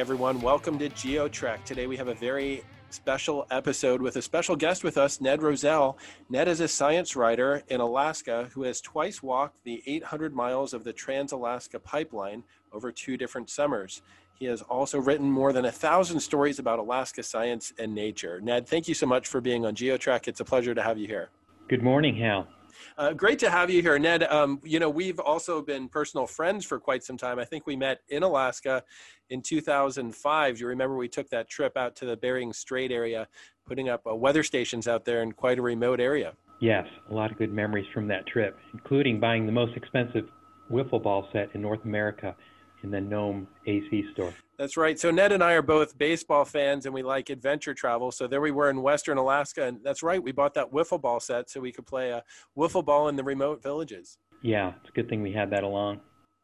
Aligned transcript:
everyone. 0.00 0.40
Welcome 0.40 0.78
to 0.78 0.88
GeoTrek. 0.88 1.62
Today 1.64 1.86
we 1.86 1.94
have 1.98 2.08
a 2.08 2.14
very 2.14 2.64
special 2.88 3.46
episode 3.50 4.00
with 4.00 4.16
a 4.16 4.22
special 4.22 4.56
guest 4.56 4.82
with 4.82 4.96
us, 4.96 5.20
Ned 5.20 5.40
Rozell. 5.40 5.96
Ned 6.30 6.48
is 6.48 6.60
a 6.60 6.68
science 6.68 7.16
writer 7.16 7.62
in 7.68 7.82
Alaska 7.82 8.48
who 8.54 8.62
has 8.62 8.80
twice 8.80 9.22
walked 9.22 9.62
the 9.64 9.82
800 9.86 10.34
miles 10.34 10.72
of 10.72 10.84
the 10.84 10.92
Trans 10.94 11.32
Alaska 11.32 11.78
Pipeline 11.78 12.44
over 12.72 12.90
two 12.90 13.18
different 13.18 13.50
summers. 13.50 14.00
He 14.38 14.46
has 14.46 14.62
also 14.62 14.98
written 14.98 15.30
more 15.30 15.52
than 15.52 15.66
a 15.66 15.70
thousand 15.70 16.20
stories 16.20 16.58
about 16.58 16.78
Alaska 16.78 17.22
science 17.22 17.74
and 17.78 17.94
nature. 17.94 18.40
Ned, 18.40 18.66
thank 18.66 18.88
you 18.88 18.94
so 18.94 19.04
much 19.06 19.28
for 19.28 19.42
being 19.42 19.66
on 19.66 19.74
GeoTrek. 19.74 20.28
It's 20.28 20.40
a 20.40 20.46
pleasure 20.46 20.74
to 20.74 20.82
have 20.82 20.96
you 20.96 21.08
here. 21.08 21.28
Good 21.68 21.82
morning, 21.82 22.16
Hal. 22.16 22.48
Uh, 23.00 23.14
great 23.14 23.38
to 23.38 23.48
have 23.48 23.70
you 23.70 23.80
here, 23.80 23.98
Ned. 23.98 24.24
Um, 24.24 24.60
you 24.62 24.78
know, 24.78 24.90
we've 24.90 25.18
also 25.18 25.62
been 25.62 25.88
personal 25.88 26.26
friends 26.26 26.66
for 26.66 26.78
quite 26.78 27.02
some 27.02 27.16
time. 27.16 27.38
I 27.38 27.46
think 27.46 27.66
we 27.66 27.74
met 27.74 28.02
in 28.10 28.22
Alaska 28.22 28.84
in 29.30 29.40
2005. 29.40 30.60
You 30.60 30.66
remember 30.66 30.94
we 30.98 31.08
took 31.08 31.30
that 31.30 31.48
trip 31.48 31.78
out 31.78 31.96
to 31.96 32.04
the 32.04 32.14
Bering 32.14 32.52
Strait 32.52 32.92
area, 32.92 33.26
putting 33.66 33.88
up 33.88 34.06
uh, 34.06 34.14
weather 34.14 34.42
stations 34.42 34.86
out 34.86 35.06
there 35.06 35.22
in 35.22 35.32
quite 35.32 35.58
a 35.58 35.62
remote 35.62 35.98
area. 35.98 36.34
Yes, 36.60 36.84
a 37.10 37.14
lot 37.14 37.32
of 37.32 37.38
good 37.38 37.54
memories 37.54 37.86
from 37.94 38.06
that 38.08 38.26
trip, 38.26 38.58
including 38.74 39.18
buying 39.18 39.46
the 39.46 39.52
most 39.52 39.74
expensive 39.78 40.28
wiffle 40.70 41.02
ball 41.02 41.26
set 41.32 41.48
in 41.54 41.62
North 41.62 41.82
America 41.86 42.36
in 42.82 42.90
the 42.90 43.00
Nome 43.00 43.46
AC 43.66 44.04
store. 44.12 44.34
That's 44.58 44.76
right. 44.76 44.98
So 44.98 45.10
Ned 45.10 45.32
and 45.32 45.42
I 45.42 45.52
are 45.52 45.62
both 45.62 45.96
baseball 45.96 46.44
fans 46.44 46.84
and 46.84 46.94
we 46.94 47.02
like 47.02 47.30
adventure 47.30 47.72
travel. 47.72 48.12
So 48.12 48.26
there 48.26 48.40
we 48.40 48.50
were 48.50 48.68
in 48.68 48.82
Western 48.82 49.16
Alaska. 49.16 49.64
And 49.64 49.78
that's 49.82 50.02
right. 50.02 50.22
We 50.22 50.32
bought 50.32 50.54
that 50.54 50.70
wiffle 50.70 51.00
ball 51.00 51.20
set 51.20 51.48
so 51.48 51.60
we 51.60 51.72
could 51.72 51.86
play 51.86 52.10
a 52.10 52.22
wiffle 52.56 52.84
ball 52.84 53.08
in 53.08 53.16
the 53.16 53.24
remote 53.24 53.62
villages. 53.62 54.18
Yeah, 54.42 54.72
it's 54.80 54.90
a 54.90 54.92
good 54.92 55.08
thing 55.08 55.22
we 55.22 55.32
had 55.32 55.50
that 55.50 55.64
along. 55.64 56.00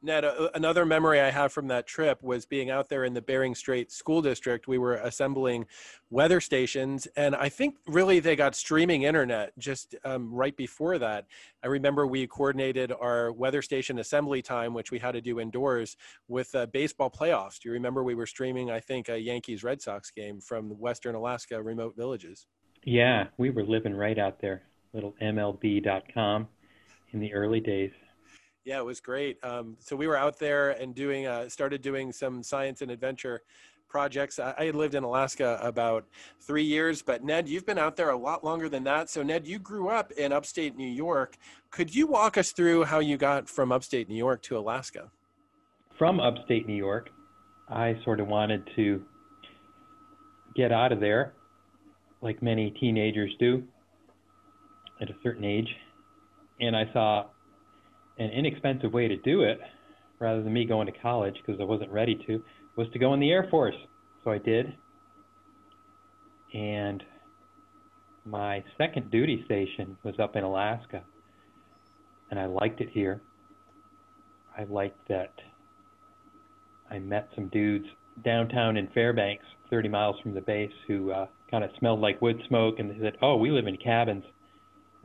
Ned, 0.06 0.24
uh, 0.24 0.50
another 0.54 0.86
memory 0.86 1.20
I 1.20 1.30
have 1.30 1.52
from 1.52 1.66
that 1.68 1.86
trip 1.86 2.22
was 2.22 2.46
being 2.46 2.70
out 2.70 2.88
there 2.88 3.04
in 3.04 3.12
the 3.12 3.20
Bering 3.20 3.56
Strait 3.56 3.90
School 3.90 4.22
District. 4.22 4.68
We 4.68 4.78
were 4.78 4.94
assembling 4.94 5.66
weather 6.10 6.40
stations, 6.40 7.08
and 7.16 7.34
I 7.34 7.48
think 7.48 7.74
really 7.88 8.20
they 8.20 8.36
got 8.36 8.54
streaming 8.54 9.02
internet 9.02 9.52
just 9.58 9.96
um, 10.04 10.32
right 10.32 10.56
before 10.56 10.98
that. 10.98 11.26
I 11.62 11.66
remember 11.66 12.06
we 12.06 12.26
coordinated 12.28 12.92
our 12.92 13.32
weather 13.32 13.62
station 13.62 13.98
assembly 13.98 14.42
time, 14.42 14.74
which 14.74 14.92
we 14.92 15.00
had 15.00 15.12
to 15.12 15.20
do 15.20 15.40
indoors, 15.40 15.96
with 16.28 16.54
uh, 16.54 16.66
baseball 16.66 17.10
playoffs. 17.10 17.58
Do 17.58 17.68
you 17.68 17.72
remember 17.72 18.04
we 18.04 18.14
were 18.14 18.26
streaming, 18.26 18.70
I 18.70 18.78
think, 18.78 19.08
a 19.08 19.18
Yankees 19.18 19.64
Red 19.64 19.82
Sox 19.82 20.12
game 20.12 20.40
from 20.40 20.70
Western 20.78 21.16
Alaska 21.16 21.60
remote 21.60 21.96
villages? 21.96 22.46
Yeah, 22.84 23.26
we 23.38 23.50
were 23.50 23.64
living 23.64 23.92
right 23.92 24.18
out 24.18 24.40
there, 24.40 24.62
little 24.92 25.16
MLB.com 25.20 26.46
in 27.12 27.18
the 27.18 27.34
early 27.34 27.58
days. 27.58 27.90
Yeah, 28.66 28.78
it 28.78 28.84
was 28.84 28.98
great. 28.98 29.38
Um, 29.44 29.76
so 29.78 29.94
we 29.94 30.08
were 30.08 30.16
out 30.16 30.40
there 30.40 30.70
and 30.70 30.92
doing, 30.92 31.28
uh, 31.28 31.48
started 31.48 31.82
doing 31.82 32.10
some 32.10 32.42
science 32.42 32.82
and 32.82 32.90
adventure 32.90 33.42
projects. 33.88 34.40
I, 34.40 34.54
I 34.58 34.64
had 34.64 34.74
lived 34.74 34.96
in 34.96 35.04
Alaska 35.04 35.56
about 35.62 36.04
three 36.40 36.64
years, 36.64 37.00
but 37.00 37.22
Ned, 37.22 37.48
you've 37.48 37.64
been 37.64 37.78
out 37.78 37.94
there 37.94 38.10
a 38.10 38.16
lot 38.16 38.42
longer 38.42 38.68
than 38.68 38.82
that. 38.82 39.08
So 39.08 39.22
Ned, 39.22 39.46
you 39.46 39.60
grew 39.60 39.88
up 39.88 40.10
in 40.10 40.32
upstate 40.32 40.76
New 40.76 40.90
York. 40.90 41.36
Could 41.70 41.94
you 41.94 42.08
walk 42.08 42.36
us 42.36 42.50
through 42.50 42.82
how 42.82 42.98
you 42.98 43.16
got 43.16 43.48
from 43.48 43.70
upstate 43.70 44.08
New 44.08 44.16
York 44.16 44.42
to 44.42 44.58
Alaska? 44.58 45.12
From 45.96 46.18
upstate 46.18 46.66
New 46.66 46.74
York, 46.74 47.08
I 47.68 47.96
sort 48.04 48.18
of 48.18 48.26
wanted 48.26 48.68
to 48.74 49.00
get 50.56 50.72
out 50.72 50.90
of 50.90 50.98
there, 50.98 51.34
like 52.20 52.42
many 52.42 52.72
teenagers 52.72 53.32
do 53.38 53.62
at 55.00 55.08
a 55.08 55.14
certain 55.22 55.44
age. 55.44 55.68
And 56.60 56.76
I 56.76 56.92
saw 56.92 57.26
an 58.18 58.30
inexpensive 58.30 58.92
way 58.92 59.08
to 59.08 59.16
do 59.16 59.42
it, 59.42 59.58
rather 60.18 60.42
than 60.42 60.52
me 60.52 60.64
going 60.64 60.86
to 60.86 60.98
college 61.00 61.36
because 61.44 61.60
I 61.60 61.64
wasn't 61.64 61.90
ready 61.90 62.18
to, 62.26 62.42
was 62.76 62.88
to 62.92 62.98
go 62.98 63.14
in 63.14 63.20
the 63.20 63.30
Air 63.30 63.46
Force. 63.50 63.74
So 64.24 64.30
I 64.30 64.38
did. 64.38 64.74
And 66.54 67.02
my 68.24 68.64
second 68.78 69.10
duty 69.10 69.42
station 69.44 69.96
was 70.02 70.14
up 70.18 70.36
in 70.36 70.44
Alaska. 70.44 71.02
And 72.30 72.40
I 72.40 72.46
liked 72.46 72.80
it 72.80 72.88
here. 72.90 73.22
I 74.58 74.64
liked 74.64 75.08
that 75.08 75.32
I 76.90 76.98
met 76.98 77.28
some 77.34 77.48
dudes 77.48 77.86
downtown 78.24 78.76
in 78.76 78.88
Fairbanks, 78.88 79.44
30 79.70 79.88
miles 79.88 80.16
from 80.22 80.34
the 80.34 80.40
base, 80.40 80.72
who 80.88 81.12
uh, 81.12 81.26
kind 81.50 81.62
of 81.62 81.70
smelled 81.78 82.00
like 82.00 82.22
wood 82.22 82.40
smoke. 82.48 82.76
And 82.78 82.90
they 82.90 82.98
said, 83.00 83.16
Oh, 83.22 83.36
we 83.36 83.50
live 83.50 83.66
in 83.66 83.76
cabins. 83.76 84.24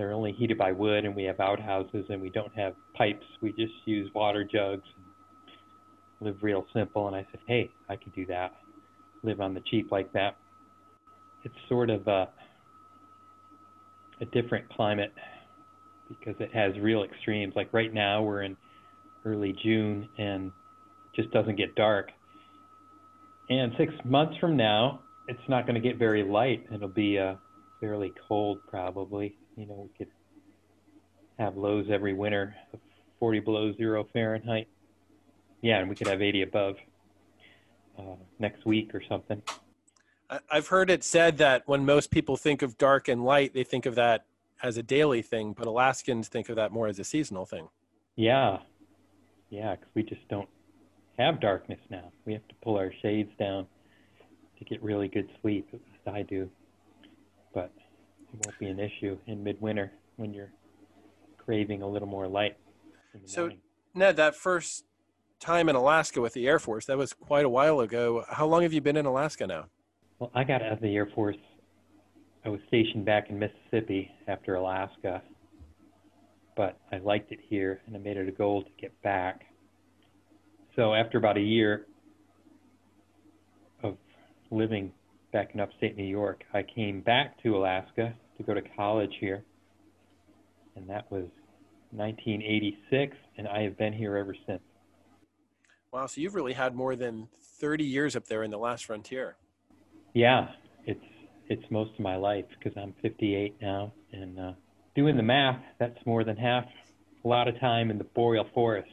They're 0.01 0.13
only 0.13 0.31
heated 0.31 0.57
by 0.57 0.71
wood, 0.71 1.05
and 1.05 1.15
we 1.15 1.25
have 1.25 1.39
outhouses, 1.39 2.05
and 2.09 2.19
we 2.19 2.31
don't 2.31 2.51
have 2.55 2.73
pipes. 2.95 3.23
We 3.39 3.51
just 3.51 3.73
use 3.85 4.09
water 4.15 4.43
jugs. 4.43 4.81
And 4.95 5.05
live 6.21 6.37
real 6.41 6.65
simple. 6.73 7.05
And 7.05 7.15
I 7.15 7.23
said, 7.29 7.39
hey, 7.45 7.69
I 7.87 7.97
could 7.97 8.15
do 8.15 8.25
that. 8.25 8.55
Live 9.21 9.41
on 9.41 9.53
the 9.53 9.61
cheap 9.69 9.91
like 9.91 10.11
that. 10.13 10.37
It's 11.43 11.53
sort 11.69 11.91
of 11.91 12.07
a, 12.07 12.29
a 14.21 14.25
different 14.31 14.67
climate 14.73 15.13
because 16.09 16.33
it 16.39 16.51
has 16.51 16.75
real 16.81 17.03
extremes. 17.03 17.53
Like 17.55 17.71
right 17.71 17.93
now, 17.93 18.23
we're 18.23 18.41
in 18.41 18.57
early 19.23 19.55
June, 19.61 20.09
and 20.17 20.47
it 20.47 21.21
just 21.21 21.31
doesn't 21.31 21.57
get 21.57 21.75
dark. 21.75 22.09
And 23.51 23.71
six 23.77 23.93
months 24.03 24.33
from 24.39 24.57
now, 24.57 25.01
it's 25.27 25.47
not 25.47 25.67
going 25.67 25.79
to 25.79 25.87
get 25.87 25.99
very 25.99 26.23
light. 26.23 26.65
It'll 26.73 26.87
be 26.87 27.19
uh, 27.19 27.35
fairly 27.79 28.13
cold, 28.27 28.61
probably 28.67 29.35
you 29.61 29.67
know, 29.67 29.87
we 29.87 29.89
could 29.95 30.11
have 31.37 31.55
lows 31.55 31.85
every 31.91 32.13
winter 32.13 32.55
of 32.73 32.79
40 33.19 33.39
below 33.41 33.73
zero 33.75 34.07
Fahrenheit. 34.11 34.67
Yeah, 35.61 35.77
and 35.77 35.87
we 35.87 35.95
could 35.95 36.07
have 36.07 36.21
80 36.21 36.41
above 36.41 36.75
uh, 37.99 38.15
next 38.39 38.65
week 38.65 38.95
or 38.95 39.03
something. 39.07 39.41
I've 40.49 40.67
heard 40.67 40.89
it 40.89 41.03
said 41.03 41.37
that 41.37 41.67
when 41.67 41.85
most 41.85 42.09
people 42.09 42.37
think 42.37 42.63
of 42.63 42.77
dark 42.77 43.07
and 43.07 43.23
light, 43.23 43.53
they 43.53 43.63
think 43.63 43.85
of 43.85 43.95
that 43.95 44.25
as 44.63 44.77
a 44.77 44.83
daily 44.83 45.21
thing, 45.21 45.53
but 45.53 45.67
Alaskans 45.67 46.27
think 46.27 46.49
of 46.49 46.55
that 46.55 46.71
more 46.71 46.87
as 46.87 46.97
a 46.97 47.03
seasonal 47.03 47.45
thing. 47.45 47.67
Yeah, 48.15 48.59
yeah, 49.49 49.75
because 49.75 49.93
we 49.93 50.03
just 50.03 50.27
don't 50.29 50.49
have 51.19 51.39
darkness 51.39 51.79
now. 51.89 52.11
We 52.25 52.33
have 52.33 52.47
to 52.47 52.55
pull 52.63 52.77
our 52.77 52.91
shades 53.01 53.31
down 53.37 53.67
to 54.57 54.65
get 54.65 54.81
really 54.81 55.07
good 55.07 55.29
sleep. 55.41 55.67
At 55.73 55.81
least 55.81 56.07
I 56.07 56.21
do. 56.23 56.49
But 57.53 57.71
it 58.33 58.45
won't 58.45 58.59
be 58.59 58.67
an 58.67 58.79
issue 58.79 59.17
in 59.27 59.43
midwinter 59.43 59.91
when 60.15 60.33
you're 60.33 60.51
craving 61.37 61.81
a 61.81 61.87
little 61.87 62.07
more 62.07 62.27
light. 62.27 62.57
so, 63.25 63.41
morning. 63.41 63.59
Ned, 63.93 64.15
that 64.17 64.35
first 64.35 64.85
time 65.39 65.67
in 65.69 65.75
Alaska 65.75 66.21
with 66.21 66.33
the 66.33 66.47
Air 66.47 66.59
Force, 66.59 66.85
that 66.85 66.97
was 66.97 67.13
quite 67.13 67.45
a 67.45 67.49
while 67.49 67.79
ago. 67.79 68.23
How 68.29 68.45
long 68.45 68.63
have 68.63 68.73
you 68.73 68.81
been 68.81 68.97
in 68.97 69.05
Alaska 69.05 69.47
now? 69.47 69.65
Well, 70.19 70.31
I 70.33 70.43
got 70.43 70.61
out 70.61 70.73
of 70.73 70.81
the 70.81 70.95
Air 70.95 71.09
Force. 71.13 71.37
I 72.45 72.49
was 72.49 72.59
stationed 72.67 73.05
back 73.05 73.29
in 73.29 73.37
Mississippi 73.37 74.11
after 74.27 74.55
Alaska, 74.55 75.21
but 76.55 76.79
I 76.91 76.97
liked 76.97 77.31
it 77.31 77.39
here 77.41 77.81
and 77.85 77.95
I 77.95 77.99
made 77.99 78.17
it 78.17 78.27
a 78.27 78.31
goal 78.31 78.63
to 78.63 78.69
get 78.79 78.99
back. 79.01 79.41
So 80.75 80.93
after 80.93 81.17
about 81.17 81.37
a 81.37 81.41
year 81.41 81.85
of 83.83 83.97
living 84.49 84.91
back 85.31 85.51
in 85.53 85.59
upstate 85.59 85.97
New 85.97 86.03
York. 86.03 86.43
I 86.53 86.63
came 86.63 87.01
back 87.01 87.41
to 87.43 87.57
Alaska 87.57 88.13
to 88.41 88.47
go 88.47 88.59
to 88.59 88.67
college 88.75 89.13
here, 89.19 89.43
and 90.75 90.89
that 90.89 91.09
was 91.11 91.25
1986, 91.91 93.15
and 93.37 93.47
I 93.47 93.61
have 93.61 93.77
been 93.77 93.93
here 93.93 94.17
ever 94.17 94.35
since. 94.47 94.61
Wow, 95.91 96.05
so 96.07 96.21
you've 96.21 96.35
really 96.35 96.53
had 96.53 96.73
more 96.73 96.95
than 96.95 97.27
30 97.59 97.83
years 97.83 98.15
up 98.15 98.25
there 98.27 98.43
in 98.43 98.51
the 98.51 98.57
last 98.57 98.85
frontier. 98.85 99.35
Yeah, 100.13 100.47
it's 100.85 101.03
it's 101.49 101.63
most 101.69 101.91
of 101.93 101.99
my 101.99 102.15
life 102.15 102.45
because 102.57 102.77
I'm 102.81 102.93
58 103.01 103.55
now, 103.61 103.91
and 104.13 104.39
uh, 104.39 104.51
doing 104.95 105.17
the 105.17 105.23
math, 105.23 105.61
that's 105.79 105.97
more 106.05 106.23
than 106.23 106.37
half 106.37 106.65
a 107.23 107.27
lot 107.27 107.47
of 107.47 107.59
time 107.59 107.91
in 107.91 107.97
the 107.97 108.03
boreal 108.03 108.47
forest 108.53 108.89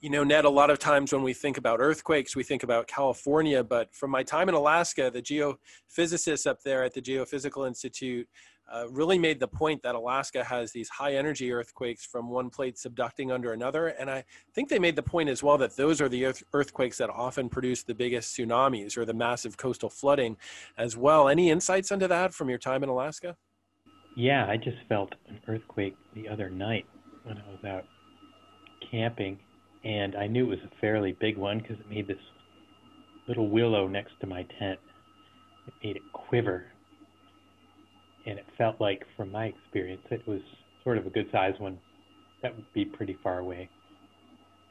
you 0.00 0.10
know, 0.10 0.22
Ned, 0.22 0.44
a 0.44 0.50
lot 0.50 0.70
of 0.70 0.78
times 0.78 1.12
when 1.12 1.22
we 1.22 1.34
think 1.34 1.58
about 1.58 1.80
earthquakes, 1.80 2.36
we 2.36 2.44
think 2.44 2.62
about 2.62 2.86
California. 2.86 3.64
But 3.64 3.92
from 3.94 4.10
my 4.10 4.22
time 4.22 4.48
in 4.48 4.54
Alaska, 4.54 5.10
the 5.10 5.22
geophysicists 5.22 6.46
up 6.46 6.62
there 6.62 6.84
at 6.84 6.94
the 6.94 7.02
Geophysical 7.02 7.66
Institute 7.66 8.28
uh, 8.72 8.84
really 8.90 9.18
made 9.18 9.40
the 9.40 9.48
point 9.48 9.82
that 9.82 9.94
Alaska 9.94 10.44
has 10.44 10.70
these 10.72 10.88
high 10.88 11.14
energy 11.14 11.50
earthquakes 11.52 12.04
from 12.04 12.28
one 12.28 12.50
plate 12.50 12.76
subducting 12.76 13.32
under 13.32 13.54
another. 13.54 13.88
And 13.88 14.10
I 14.10 14.24
think 14.54 14.68
they 14.68 14.78
made 14.78 14.94
the 14.94 15.02
point 15.02 15.30
as 15.30 15.42
well 15.42 15.58
that 15.58 15.76
those 15.76 16.00
are 16.00 16.08
the 16.08 16.26
earth- 16.26 16.44
earthquakes 16.52 16.98
that 16.98 17.10
often 17.10 17.48
produce 17.48 17.82
the 17.82 17.94
biggest 17.94 18.36
tsunamis 18.36 18.96
or 18.96 19.04
the 19.04 19.14
massive 19.14 19.56
coastal 19.56 19.88
flooding 19.88 20.36
as 20.76 20.96
well. 20.96 21.28
Any 21.28 21.50
insights 21.50 21.90
into 21.90 22.06
that 22.08 22.34
from 22.34 22.48
your 22.48 22.58
time 22.58 22.82
in 22.82 22.88
Alaska? 22.88 23.36
Yeah, 24.16 24.46
I 24.46 24.56
just 24.56 24.78
felt 24.88 25.14
an 25.28 25.40
earthquake 25.48 25.96
the 26.14 26.28
other 26.28 26.50
night 26.50 26.86
when 27.24 27.38
I 27.38 27.50
was 27.50 27.64
out 27.64 27.84
camping 28.90 29.38
and 29.88 30.14
I 30.16 30.26
knew 30.26 30.44
it 30.44 30.50
was 30.50 30.58
a 30.66 30.80
fairly 30.82 31.16
big 31.18 31.38
one 31.38 31.60
because 31.60 31.78
it 31.80 31.88
made 31.88 32.06
this 32.06 32.18
little 33.26 33.48
willow 33.48 33.88
next 33.88 34.12
to 34.20 34.26
my 34.26 34.46
tent. 34.58 34.78
It 35.66 35.74
made 35.82 35.96
it 35.96 36.02
quiver, 36.12 36.66
and 38.26 38.38
it 38.38 38.44
felt 38.58 38.80
like, 38.80 39.02
from 39.16 39.32
my 39.32 39.46
experience, 39.46 40.02
it 40.10 40.26
was 40.28 40.40
sort 40.84 40.98
of 40.98 41.06
a 41.06 41.10
good 41.10 41.26
sized 41.32 41.58
one. 41.58 41.78
That 42.42 42.54
would 42.54 42.66
be 42.74 42.84
pretty 42.84 43.16
far 43.22 43.38
away. 43.38 43.70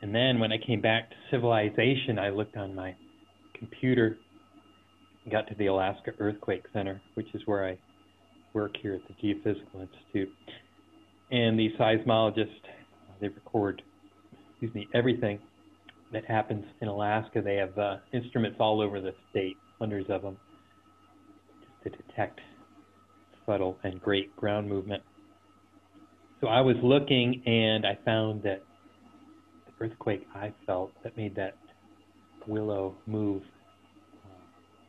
And 0.04 0.14
then 0.14 0.40
when 0.40 0.52
I 0.52 0.58
came 0.60 0.82
back 0.82 1.10
to 1.10 1.16
civilization, 1.32 2.20
I 2.20 2.30
looked 2.30 2.56
on 2.56 2.76
my 2.76 2.96
computer, 3.58 4.18
got 5.32 5.48
to 5.48 5.56
the 5.56 5.66
Alaska 5.66 6.12
Earthquake 6.20 6.64
Center, 6.74 7.02
which 7.16 7.28
is 7.34 7.42
where 7.48 7.68
I 7.68 7.78
work 8.54 8.76
here 8.80 8.94
at 8.94 9.02
the 9.08 9.16
Geophysical 9.16 9.82
Institute. 9.82 10.30
And 11.32 11.60
these 11.60 11.72
seismologists, 11.80 12.62
they 13.20 13.30
record, 13.30 13.82
excuse 14.60 14.74
me, 14.74 14.88
everything 14.96 15.40
that 16.12 16.26
happens 16.26 16.66
in 16.82 16.88
Alaska. 16.88 17.42
They 17.44 17.58
have 17.58 17.78
uh, 17.78 17.98
instruments 18.12 18.58
all 18.60 18.82
over 18.82 19.00
the 19.00 19.14
state, 19.30 19.56
hundreds 19.80 20.10
of 20.10 20.24
them, 20.24 20.38
just 21.62 21.96
to 21.96 22.04
detect 22.04 22.40
subtle 23.46 23.78
and 23.84 24.02
great 24.02 24.36
ground 24.36 24.68
movement. 24.68 25.04
So 26.42 26.48
I 26.48 26.62
was 26.62 26.76
looking 26.82 27.44
and 27.46 27.86
I 27.86 28.00
found 28.04 28.42
that 28.44 28.64
the 29.68 29.86
earthquake 29.86 30.26
I 30.34 30.54
felt 30.66 30.92
that 31.04 31.16
made 31.18 31.36
that 31.36 31.56
willow 32.48 32.96
move 33.06 33.44
uh, 34.24 34.40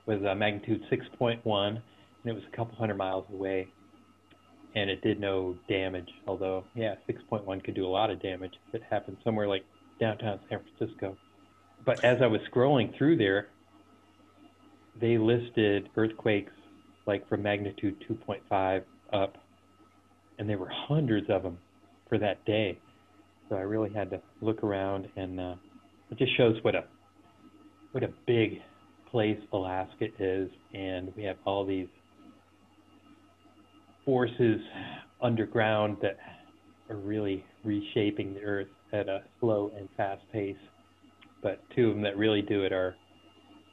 was 0.06 0.22
a 0.22 0.34
magnitude 0.34 0.82
6.1 0.90 1.42
and 1.44 1.80
it 2.24 2.32
was 2.32 2.42
a 2.50 2.56
couple 2.56 2.74
hundred 2.76 2.96
miles 2.96 3.24
away 3.32 3.68
and 4.78 4.90
it 4.90 5.02
did 5.02 5.20
no 5.20 5.56
damage 5.68 6.08
although 6.26 6.64
yeah 6.74 6.94
6.1 7.08 7.64
could 7.64 7.74
do 7.74 7.86
a 7.86 7.88
lot 7.88 8.10
of 8.10 8.20
damage 8.22 8.54
if 8.68 8.74
it 8.74 8.82
happened 8.88 9.16
somewhere 9.24 9.48
like 9.48 9.64
downtown 10.00 10.38
San 10.48 10.60
Francisco 10.76 11.16
but 11.84 12.04
as 12.04 12.18
I 12.22 12.26
was 12.26 12.40
scrolling 12.52 12.96
through 12.96 13.16
there 13.16 13.48
they 15.00 15.18
listed 15.18 15.88
earthquakes 15.96 16.52
like 17.06 17.28
from 17.28 17.42
magnitude 17.42 18.02
2.5 18.08 18.82
up 19.12 19.36
and 20.38 20.48
there 20.48 20.58
were 20.58 20.70
hundreds 20.70 21.28
of 21.28 21.42
them 21.42 21.58
for 22.08 22.18
that 22.18 22.44
day. 22.44 22.78
So 23.48 23.56
I 23.56 23.60
really 23.60 23.92
had 23.92 24.10
to 24.10 24.20
look 24.40 24.62
around, 24.62 25.08
and 25.16 25.40
uh, 25.40 25.54
it 26.10 26.18
just 26.18 26.36
shows 26.36 26.56
what 26.62 26.74
a 26.74 26.84
what 27.92 28.04
a 28.04 28.10
big 28.26 28.60
place 29.10 29.38
Alaska 29.52 30.06
is, 30.18 30.50
and 30.74 31.12
we 31.16 31.24
have 31.24 31.36
all 31.44 31.64
these 31.64 31.88
forces 34.08 34.58
underground 35.20 35.98
that 36.00 36.16
are 36.88 36.96
really 36.96 37.44
reshaping 37.62 38.32
the 38.32 38.40
Earth 38.40 38.68
at 38.94 39.06
a 39.06 39.20
slow 39.38 39.70
and 39.76 39.86
fast 39.98 40.22
pace. 40.32 40.56
But 41.42 41.60
two 41.76 41.88
of 41.88 41.94
them 41.94 42.02
that 42.04 42.16
really 42.16 42.40
do 42.40 42.64
it 42.64 42.72
are 42.72 42.96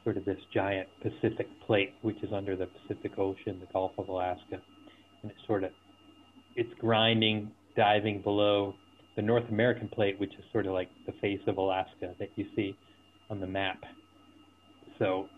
sort 0.04 0.18
of 0.18 0.26
this 0.26 0.36
giant 0.52 0.90
Pacific 1.00 1.46
plate, 1.66 1.94
which 2.02 2.22
is 2.22 2.34
under 2.34 2.54
the 2.54 2.66
Pacific 2.66 3.18
Ocean, 3.18 3.58
the 3.60 3.72
Gulf 3.72 3.92
of 3.96 4.08
Alaska, 4.08 4.60
and 5.22 5.30
it's 5.30 5.40
sort 5.46 5.64
of 5.64 5.70
it's 6.54 6.68
grinding, 6.80 7.50
diving 7.74 8.20
below 8.20 8.74
the 9.16 9.22
North 9.22 9.48
American 9.48 9.88
plate, 9.88 10.20
which 10.20 10.34
is 10.34 10.44
sort 10.52 10.66
of 10.66 10.74
like 10.74 10.90
the 11.06 11.12
face 11.22 11.40
of 11.46 11.56
Alaska 11.56 12.12
that 12.18 12.28
you 12.36 12.44
see 12.54 12.76
on 13.30 13.40
the 13.40 13.46
map. 13.46 13.78
So 14.98 15.28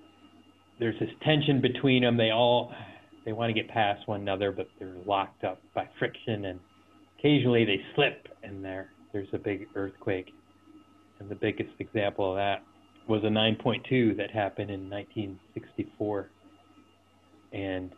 there's 0.80 0.98
this 0.98 1.10
tension 1.24 1.60
between 1.60 2.02
them. 2.02 2.16
They 2.16 2.32
all 2.32 2.72
they 3.28 3.32
want 3.32 3.50
to 3.50 3.52
get 3.52 3.68
past 3.68 4.08
one 4.08 4.22
another, 4.22 4.50
but 4.50 4.70
they're 4.78 4.94
locked 5.04 5.44
up 5.44 5.60
by 5.74 5.86
friction, 5.98 6.46
and 6.46 6.58
occasionally 7.18 7.66
they 7.66 7.78
slip, 7.94 8.26
and 8.42 8.64
there 8.64 8.88
there's 9.12 9.28
a 9.34 9.38
big 9.38 9.66
earthquake. 9.74 10.32
And 11.20 11.28
the 11.28 11.34
biggest 11.34 11.72
example 11.78 12.30
of 12.30 12.36
that 12.36 12.62
was 13.06 13.22
a 13.24 13.26
9.2 13.26 14.16
that 14.16 14.30
happened 14.30 14.70
in 14.70 14.88
1964, 14.88 16.30
and 17.52 17.92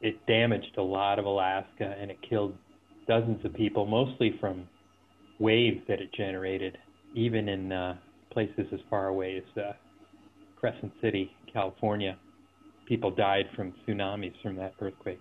it 0.00 0.24
damaged 0.28 0.76
a 0.78 0.82
lot 0.82 1.18
of 1.18 1.24
Alaska 1.24 1.96
and 2.00 2.08
it 2.08 2.18
killed 2.28 2.54
dozens 3.08 3.44
of 3.44 3.52
people, 3.54 3.84
mostly 3.84 4.36
from 4.38 4.68
waves 5.40 5.80
that 5.88 6.00
it 6.00 6.14
generated, 6.14 6.78
even 7.16 7.48
in 7.48 7.72
uh, 7.72 7.96
places 8.30 8.66
as 8.72 8.78
far 8.88 9.08
away 9.08 9.38
as 9.38 9.60
uh, 9.60 9.72
Crescent 10.54 10.92
City, 11.02 11.32
California. 11.52 12.16
People 12.86 13.10
died 13.10 13.48
from 13.54 13.72
tsunamis 13.86 14.34
from 14.42 14.56
that 14.56 14.74
earthquake. 14.80 15.20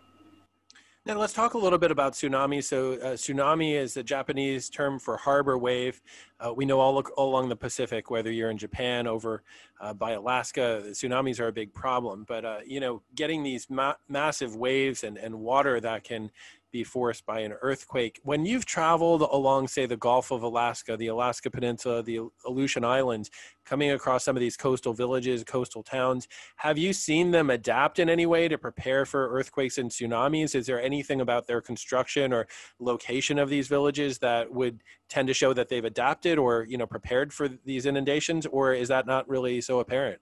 Now 1.03 1.17
let's 1.17 1.33
talk 1.33 1.55
a 1.55 1.57
little 1.57 1.79
bit 1.79 1.89
about 1.89 2.13
tsunami. 2.13 2.63
So 2.63 2.93
uh, 2.93 3.13
tsunami 3.13 3.73
is 3.73 3.97
a 3.97 4.03
Japanese 4.03 4.69
term 4.69 4.99
for 4.99 5.17
harbor 5.17 5.57
wave. 5.57 5.99
Uh, 6.39 6.53
we 6.53 6.63
know 6.63 6.79
all, 6.79 7.01
all, 7.17 7.29
along 7.29 7.49
the 7.49 7.55
Pacific, 7.55 8.11
whether 8.11 8.31
you're 8.31 8.51
in 8.51 8.57
Japan 8.59 9.07
over 9.07 9.41
uh, 9.79 9.95
by 9.95 10.11
Alaska, 10.11 10.83
tsunamis 10.89 11.39
are 11.39 11.47
a 11.47 11.51
big 11.51 11.73
problem. 11.73 12.23
But 12.27 12.45
uh, 12.45 12.59
you 12.67 12.79
know, 12.79 13.01
getting 13.15 13.41
these 13.41 13.67
ma- 13.67 13.95
massive 14.09 14.55
waves 14.55 15.03
and, 15.03 15.17
and 15.17 15.39
water 15.39 15.79
that 15.79 16.03
can 16.03 16.29
be 16.71 16.83
forced 16.83 17.25
by 17.25 17.41
an 17.41 17.53
earthquake. 17.61 18.19
When 18.23 18.45
you've 18.45 18.65
traveled 18.65 19.21
along, 19.21 19.67
say, 19.67 19.85
the 19.85 19.97
Gulf 19.97 20.31
of 20.31 20.43
Alaska, 20.43 20.97
the 20.97 21.07
Alaska 21.07 21.49
Peninsula, 21.49 22.01
the 22.01 22.21
Aleutian 22.45 22.83
Islands, 22.83 23.29
coming 23.65 23.91
across 23.91 24.23
some 24.23 24.35
of 24.35 24.39
these 24.39 24.57
coastal 24.57 24.93
villages, 24.93 25.43
coastal 25.43 25.83
towns, 25.83 26.27
have 26.57 26.77
you 26.77 26.93
seen 26.93 27.31
them 27.31 27.49
adapt 27.49 27.99
in 27.99 28.09
any 28.09 28.25
way 28.25 28.47
to 28.47 28.57
prepare 28.57 29.05
for 29.05 29.29
earthquakes 29.29 29.77
and 29.77 29.91
tsunamis? 29.91 30.55
Is 30.55 30.65
there 30.65 30.81
anything 30.81 31.21
about 31.21 31.47
their 31.47 31.61
construction 31.61 32.33
or 32.33 32.47
location 32.79 33.37
of 33.37 33.49
these 33.49 33.67
villages 33.67 34.17
that 34.19 34.51
would 34.51 34.81
tend 35.09 35.27
to 35.27 35.33
show 35.33 35.53
that 35.53 35.69
they've 35.69 35.85
adapted 35.85 36.37
or, 36.37 36.65
you 36.69 36.77
know, 36.77 36.87
prepared 36.87 37.33
for 37.33 37.49
these 37.65 37.85
inundations, 37.85 38.45
or 38.45 38.73
is 38.73 38.87
that 38.87 39.05
not 39.05 39.27
really 39.27 39.61
so 39.61 39.79
apparent? 39.79 40.19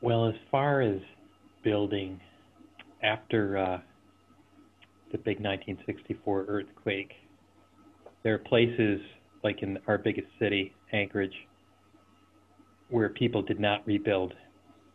Well, 0.00 0.26
as 0.26 0.34
far 0.50 0.82
as 0.82 1.00
building 1.62 2.20
after 3.02 3.56
uh, 3.56 3.80
the 5.14 5.18
big 5.18 5.38
1964 5.38 6.46
earthquake. 6.48 7.12
There 8.24 8.34
are 8.34 8.38
places 8.38 9.00
like 9.44 9.62
in 9.62 9.78
our 9.86 9.96
biggest 9.96 10.26
city, 10.40 10.74
Anchorage, 10.92 11.46
where 12.90 13.10
people 13.10 13.40
did 13.40 13.60
not 13.60 13.86
rebuild. 13.86 14.34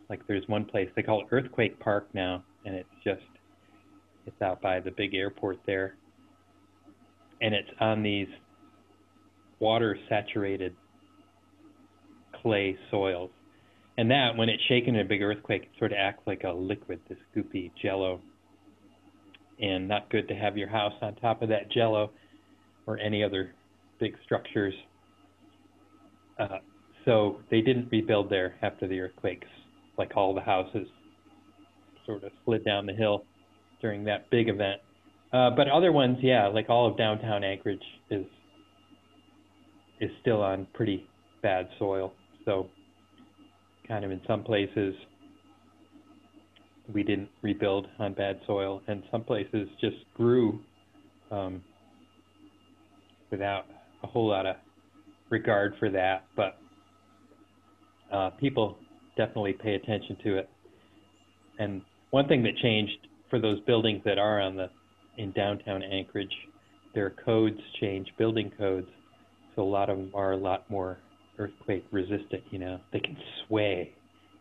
Like 0.09 0.19
there's 0.27 0.45
one 0.47 0.65
place 0.65 0.89
they 0.93 1.03
call 1.03 1.21
it 1.21 1.27
Earthquake 1.31 1.79
Park 1.79 2.09
now, 2.13 2.43
and 2.65 2.75
it's 2.75 2.89
just 3.01 3.21
it's 4.25 4.41
out 4.41 4.61
by 4.61 4.81
the 4.81 4.91
big 4.91 5.15
airport 5.15 5.57
there, 5.65 5.95
and 7.39 7.55
it's 7.55 7.69
on 7.79 8.03
these 8.03 8.27
water 9.59 9.97
saturated 10.09 10.75
clay 12.41 12.77
soils. 12.91 13.31
And 13.97 14.11
that, 14.11 14.35
when 14.35 14.49
it's 14.49 14.63
shaken 14.63 14.95
in 14.95 15.05
a 15.05 15.07
big 15.07 15.21
earthquake, 15.21 15.63
it 15.63 15.69
sort 15.77 15.93
of 15.93 15.97
acts 15.97 16.23
like 16.27 16.43
a 16.43 16.51
liquid, 16.51 16.99
this 17.07 17.17
goopy 17.33 17.71
jello 17.81 18.19
and 19.61 19.87
not 19.87 20.09
good 20.09 20.27
to 20.27 20.33
have 20.33 20.57
your 20.57 20.69
house 20.69 20.93
on 21.01 21.15
top 21.15 21.41
of 21.41 21.49
that 21.49 21.71
jello 21.71 22.11
or 22.87 22.97
any 22.99 23.23
other 23.23 23.53
big 23.99 24.15
structures. 24.23 24.73
Uh, 26.39 26.59
so 27.05 27.39
they 27.51 27.61
didn't 27.61 27.89
rebuild 27.91 28.29
there 28.29 28.55
after 28.61 28.87
the 28.87 28.99
earthquakes, 28.99 29.47
like 29.97 30.11
all 30.15 30.33
the 30.33 30.41
houses 30.41 30.87
sort 32.05 32.23
of 32.23 32.31
slid 32.45 32.63
down 32.65 32.85
the 32.85 32.93
hill 32.93 33.23
during 33.81 34.03
that 34.05 34.29
big 34.29 34.49
event. 34.49 34.81
Uh, 35.31 35.49
but 35.55 35.67
other 35.69 35.91
ones, 35.91 36.17
yeah, 36.21 36.47
like 36.47 36.69
all 36.69 36.89
of 36.89 36.97
downtown 36.97 37.43
Anchorage 37.43 37.83
is 38.09 38.25
is 40.01 40.09
still 40.21 40.41
on 40.41 40.65
pretty 40.73 41.05
bad 41.43 41.67
soil. 41.77 42.13
So 42.45 42.69
kind 43.87 44.05
of 44.05 44.11
in 44.11 44.21
some 44.27 44.43
places 44.43 44.95
we 46.93 47.03
didn't 47.03 47.29
rebuild 47.41 47.87
on 47.99 48.13
bad 48.13 48.39
soil, 48.47 48.81
and 48.87 49.03
some 49.11 49.23
places 49.23 49.67
just 49.79 49.97
grew 50.15 50.59
um, 51.31 51.61
without 53.31 53.65
a 54.03 54.07
whole 54.07 54.27
lot 54.27 54.45
of 54.45 54.55
regard 55.29 55.75
for 55.79 55.89
that. 55.89 56.25
But 56.35 56.57
uh, 58.11 58.31
people 58.31 58.77
definitely 59.17 59.53
pay 59.53 59.75
attention 59.75 60.17
to 60.23 60.37
it. 60.37 60.49
And 61.59 61.81
one 62.09 62.27
thing 62.27 62.41
that 62.43 62.57
changed 62.57 63.07
for 63.29 63.39
those 63.39 63.59
buildings 63.61 64.01
that 64.05 64.17
are 64.17 64.41
on 64.41 64.55
the 64.55 64.69
in 65.17 65.31
downtown 65.33 65.83
Anchorage, 65.83 66.33
their 66.95 67.11
codes 67.25 67.59
change, 67.79 68.07
building 68.17 68.51
codes. 68.57 68.87
So 69.55 69.61
a 69.61 69.63
lot 69.63 69.89
of 69.89 69.97
them 69.97 70.11
are 70.13 70.31
a 70.31 70.37
lot 70.37 70.69
more 70.69 70.97
earthquake 71.37 71.85
resistant. 71.91 72.43
You 72.49 72.59
know, 72.59 72.79
they 72.93 72.99
can 72.99 73.17
sway 73.45 73.93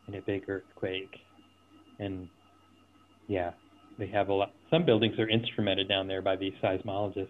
in 0.07 0.15
a 0.15 0.23
big 0.23 0.49
earthquake, 0.49 1.11
and 1.99 2.29
yeah, 3.29 3.53
they 3.99 4.09
have 4.09 4.29
a 4.29 4.33
lot. 4.33 4.53
Some 4.71 4.85
buildings 4.85 5.19
are 5.19 5.29
instrumented 5.29 5.89
down 5.89 6.09
there 6.09 6.23
by 6.23 6.35
these 6.35 6.55
seismologists, 6.63 7.29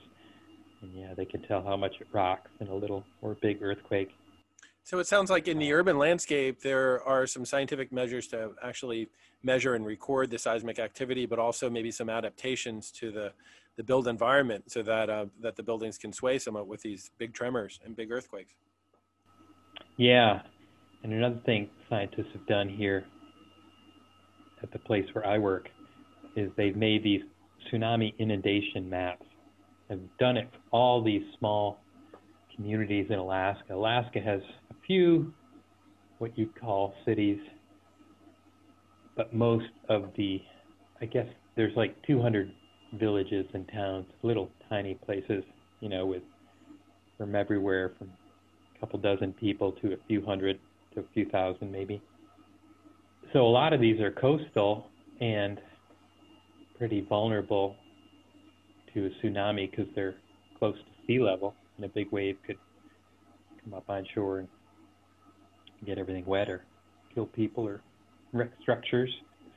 and 0.80 0.94
yeah, 0.94 1.12
they 1.14 1.24
can 1.24 1.42
tell 1.42 1.62
how 1.62 1.76
much 1.76 1.94
it 2.00 2.06
rocks 2.12 2.50
in 2.60 2.68
a 2.68 2.74
little 2.74 3.04
or 3.20 3.36
big 3.42 3.62
earthquake. 3.62 4.10
So 4.84 5.00
it 5.00 5.06
sounds 5.06 5.28
like 5.28 5.48
in 5.48 5.58
the 5.58 5.70
urban 5.74 5.98
landscape, 5.98 6.62
there 6.62 7.02
are 7.02 7.26
some 7.26 7.44
scientific 7.44 7.92
measures 7.92 8.26
to 8.28 8.52
actually 8.62 9.10
measure 9.42 9.74
and 9.74 9.84
record 9.84 10.30
the 10.30 10.38
seismic 10.38 10.78
activity, 10.78 11.26
but 11.26 11.38
also 11.38 11.68
maybe 11.68 11.90
some 11.90 12.08
adaptations 12.08 12.90
to 12.92 13.10
the, 13.10 13.32
the 13.76 13.82
built 13.82 14.06
environment 14.06 14.70
so 14.70 14.82
that, 14.82 15.10
uh, 15.10 15.26
that 15.42 15.56
the 15.56 15.62
buildings 15.62 15.98
can 15.98 16.10
sway 16.10 16.38
somewhat 16.38 16.66
with 16.66 16.80
these 16.80 17.10
big 17.18 17.34
tremors 17.34 17.80
and 17.84 17.96
big 17.96 18.10
earthquakes. 18.10 18.54
Yeah. 19.98 20.40
And 21.02 21.12
another 21.12 21.40
thing 21.44 21.68
scientists 21.90 22.32
have 22.32 22.46
done 22.46 22.68
here 22.68 23.04
at 24.62 24.72
the 24.72 24.78
place 24.78 25.04
where 25.12 25.26
I 25.26 25.36
work 25.36 25.68
is 26.36 26.50
they've 26.56 26.76
made 26.76 27.02
these 27.02 27.22
tsunami 27.70 28.14
inundation 28.18 28.88
maps. 28.88 29.26
They've 29.88 30.00
done 30.18 30.36
it 30.36 30.48
for 30.52 30.58
all 30.70 31.02
these 31.02 31.22
small 31.38 31.80
communities 32.54 33.06
in 33.10 33.18
Alaska. 33.18 33.74
Alaska 33.74 34.20
has 34.20 34.40
a 34.70 34.74
few 34.86 35.32
what 36.18 36.36
you'd 36.36 36.58
call 36.60 36.94
cities, 37.04 37.38
but 39.16 39.32
most 39.32 39.70
of 39.88 40.10
the, 40.16 40.40
I 41.00 41.06
guess 41.06 41.26
there's 41.56 41.76
like 41.76 41.94
200 42.06 42.50
villages 42.94 43.46
and 43.54 43.68
towns, 43.68 44.06
little 44.22 44.50
tiny 44.68 44.94
places, 44.94 45.44
you 45.80 45.88
know, 45.88 46.06
with 46.06 46.22
from 47.16 47.34
everywhere 47.34 47.92
from 47.98 48.10
a 48.76 48.80
couple 48.80 48.98
dozen 48.98 49.32
people 49.32 49.72
to 49.72 49.92
a 49.92 49.96
few 50.06 50.24
hundred 50.24 50.58
to 50.94 51.00
a 51.00 51.04
few 51.12 51.28
thousand 51.28 51.70
maybe. 51.70 52.00
So 53.32 53.40
a 53.40 53.50
lot 53.50 53.72
of 53.72 53.80
these 53.80 54.00
are 54.00 54.10
coastal 54.10 54.86
and 55.20 55.60
pretty 56.78 57.04
vulnerable 57.08 57.76
to 58.94 59.06
a 59.06 59.10
tsunami 59.26 59.70
because 59.70 59.86
they're 59.94 60.14
close 60.58 60.76
to 60.76 61.06
sea 61.06 61.20
level 61.20 61.54
and 61.76 61.84
a 61.84 61.88
big 61.88 62.10
wave 62.12 62.36
could 62.46 62.56
come 63.64 63.74
up 63.74 63.88
on 63.88 64.06
shore 64.14 64.40
and 64.40 64.48
get 65.86 65.98
everything 65.98 66.24
wet 66.26 66.48
or 66.48 66.64
kill 67.14 67.26
people 67.26 67.66
or 67.66 67.80
wreck 68.32 68.50
structures. 68.62 69.10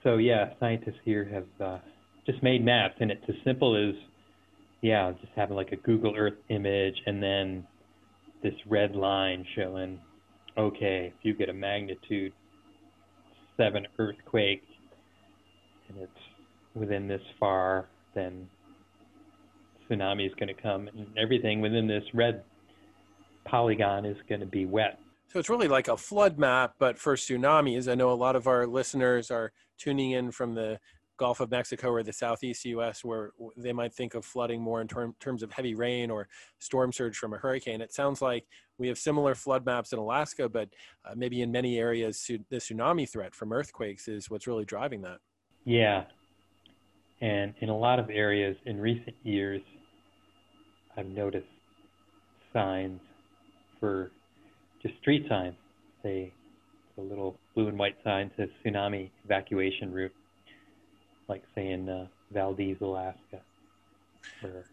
So 0.04 0.18
yeah, 0.18 0.50
scientists 0.60 1.00
here 1.06 1.26
have 1.26 1.68
uh, 1.68 1.78
just 2.26 2.42
made 2.44 2.64
maps, 2.64 2.96
and 3.00 3.12
it's 3.12 3.24
as 3.28 3.36
simple 3.44 3.76
as 3.76 3.96
yeah, 4.82 5.12
just 5.12 5.32
having 5.36 5.56
like 5.56 5.72
a 5.72 5.76
Google 5.78 6.16
Earth 6.18 6.34
image 6.50 6.96
and 7.06 7.22
then 7.22 7.68
this 8.42 8.54
red 8.68 8.96
line 8.96 9.46
showing 9.56 10.00
okay, 10.58 11.14
if 11.18 11.24
you 11.24 11.34
get 11.34 11.50
a 11.50 11.54
magnitude 11.54 12.34
seven 13.58 13.86
earthquake 14.00 14.64
and 15.88 15.98
it's 16.00 16.12
within 16.76 17.08
this 17.08 17.22
far, 17.40 17.88
then 18.14 18.48
tsunami 19.90 20.28
is 20.28 20.34
going 20.36 20.54
to 20.54 20.62
come, 20.62 20.88
and 20.88 21.08
everything 21.18 21.62
within 21.62 21.88
this 21.88 22.04
red 22.14 22.44
polygon 23.46 24.06
is 24.06 24.18
going 24.30 24.42
to 24.42 24.48
be 24.48 24.66
wet. 24.66 25.00
So 25.32 25.40
it's 25.40 25.50
really 25.50 25.68
like 25.68 25.88
a 25.88 25.98
flood 25.98 26.38
map, 26.38 26.74
but 26.78 26.98
for 26.98 27.16
tsunamis. 27.16 27.90
I 27.90 27.96
know 27.96 28.12
a 28.12 28.14
lot 28.14 28.36
of 28.36 28.48
our 28.48 28.68
listeners 28.68 29.32
are 29.32 29.52
tuning 29.78 30.12
in 30.12 30.32
from 30.32 30.56
the 30.56 30.80
Gulf 31.18 31.40
of 31.40 31.52
Mexico 31.52 31.90
or 31.90 32.02
the 32.04 32.12
southeast 32.12 32.66
U.S., 32.66 33.04
where 33.04 33.32
they 33.56 33.72
might 33.72 33.94
think 33.94 34.16
of 34.16 34.26
flooding 34.26 34.60
more 34.60 34.82
in 34.82 34.88
term, 34.88 35.16
terms 35.20 35.44
of 35.44 35.52
heavy 35.52 35.76
rain 35.76 36.10
or 36.10 36.28
storm 36.60 36.92
surge 36.92 37.16
from 37.16 37.34
a 37.34 37.38
hurricane. 37.38 37.80
It 37.80 37.94
sounds 37.94 38.22
like 38.22 38.46
we 38.80 38.88
have 38.88 38.98
similar 38.98 39.36
flood 39.36 39.64
maps 39.64 39.94
in 39.94 40.00
Alaska, 40.00 40.50
but 40.50 40.70
uh, 41.06 41.14
maybe 41.16 41.44
in 41.44 41.52
many 41.52 41.78
areas, 41.78 42.26
the 42.28 42.58
tsunami 42.58 43.08
threat 43.08 43.36
from 43.36 43.54
earthquakes 43.54 44.08
is 44.08 44.32
what's 44.32 44.48
really 44.48 44.66
driving 44.66 45.04
that. 45.04 45.20
Yeah. 45.64 46.06
And 47.22 47.54
in 47.62 47.70
a 47.70 47.78
lot 47.78 48.00
of 48.00 48.10
areas 48.10 48.58
in 48.66 48.80
recent 48.80 49.16
years, 49.24 49.62
I've 50.98 51.08
noticed 51.08 51.46
signs 52.52 53.00
for 53.80 54.12
just 54.82 54.98
street 55.02 55.26
signs. 55.30 55.56
Say 56.02 56.34
a 56.98 57.02
little 57.02 57.38
blue 57.56 57.68
and 57.68 57.78
white 57.78 57.96
sign 58.04 58.32
says 58.38 58.50
tsunami 58.66 59.12
evacuation 59.24 59.92
route, 59.92 60.14
like 61.28 61.44
say 61.54 61.70
in 61.70 61.88
uh, 61.88 62.08
Valdez, 62.32 62.78
Alaska, 62.82 63.42
where 64.42 64.66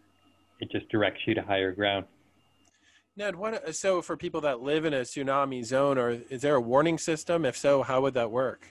it 0.59 0.71
just 0.71 0.89
directs 0.89 1.21
you 1.27 1.35
to 1.35 1.41
higher 1.41 1.71
ground. 1.71 2.05
Ned, 3.15 3.35
what, 3.35 3.75
so 3.75 4.01
for 4.01 4.17
people 4.17 4.41
that 4.41 4.61
live 4.61 4.85
in 4.85 4.93
a 4.93 5.01
tsunami 5.01 5.63
zone, 5.63 5.97
or 5.97 6.21
is 6.29 6.41
there 6.41 6.55
a 6.55 6.61
warning 6.61 6.97
system? 6.97 7.45
If 7.45 7.57
so, 7.57 7.83
how 7.83 8.01
would 8.01 8.13
that 8.15 8.31
work? 8.31 8.67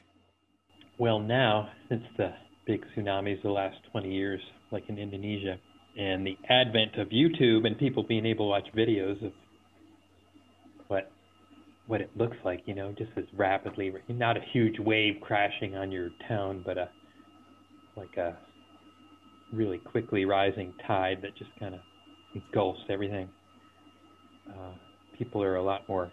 Well, 0.98 1.20
now 1.20 1.70
since 1.88 2.04
the 2.16 2.32
big 2.68 2.84
tsunamis 2.94 3.42
the 3.42 3.50
last 3.50 3.76
20 3.90 4.12
years, 4.12 4.40
like 4.70 4.84
in 4.88 4.98
Indonesia, 4.98 5.56
and 5.96 6.24
the 6.24 6.36
advent 6.50 6.96
of 6.98 7.08
YouTube 7.08 7.66
and 7.66 7.76
people 7.78 8.04
being 8.04 8.26
able 8.26 8.44
to 8.44 8.50
watch 8.50 8.68
videos 8.76 9.24
of 9.24 9.32
what 10.86 11.10
what 11.86 12.02
it 12.02 12.10
looks 12.14 12.36
like, 12.44 12.60
you 12.66 12.74
know, 12.74 12.94
just 12.98 13.10
as 13.16 13.24
rapidly, 13.34 13.90
not 14.08 14.36
a 14.36 14.40
huge 14.52 14.78
wave 14.78 15.14
crashing 15.22 15.74
on 15.74 15.90
your 15.90 16.10
town, 16.28 16.62
but 16.64 16.76
a 16.76 16.90
like 17.96 18.14
a 18.18 18.36
really 19.52 19.78
quickly 19.78 20.26
rising 20.26 20.74
tide 20.86 21.18
that 21.22 21.34
just 21.36 21.50
kind 21.58 21.74
of 21.74 21.80
engulfs 22.34 22.80
everything. 22.90 23.30
Uh, 24.50 24.72
people 25.18 25.42
are 25.42 25.56
a 25.56 25.62
lot 25.62 25.88
more 25.88 26.12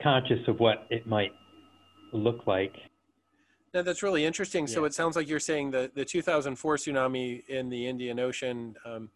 conscious 0.00 0.46
of 0.46 0.60
what 0.60 0.86
it 0.90 1.08
might 1.08 1.32
look 2.12 2.46
like 2.46 2.72
no, 3.74 3.82
that's 3.82 4.04
really 4.04 4.24
interesting. 4.24 4.66
Yeah. 4.66 4.74
So 4.74 4.84
it 4.84 4.94
sounds 4.94 5.16
like 5.16 5.28
you're 5.28 5.40
saying 5.40 5.72
that 5.72 5.96
the 5.96 6.04
2004 6.04 6.76
tsunami 6.76 7.46
in 7.48 7.68
the 7.68 7.86
Indian 7.88 8.20
Ocean, 8.20 8.76
um, 8.86 9.10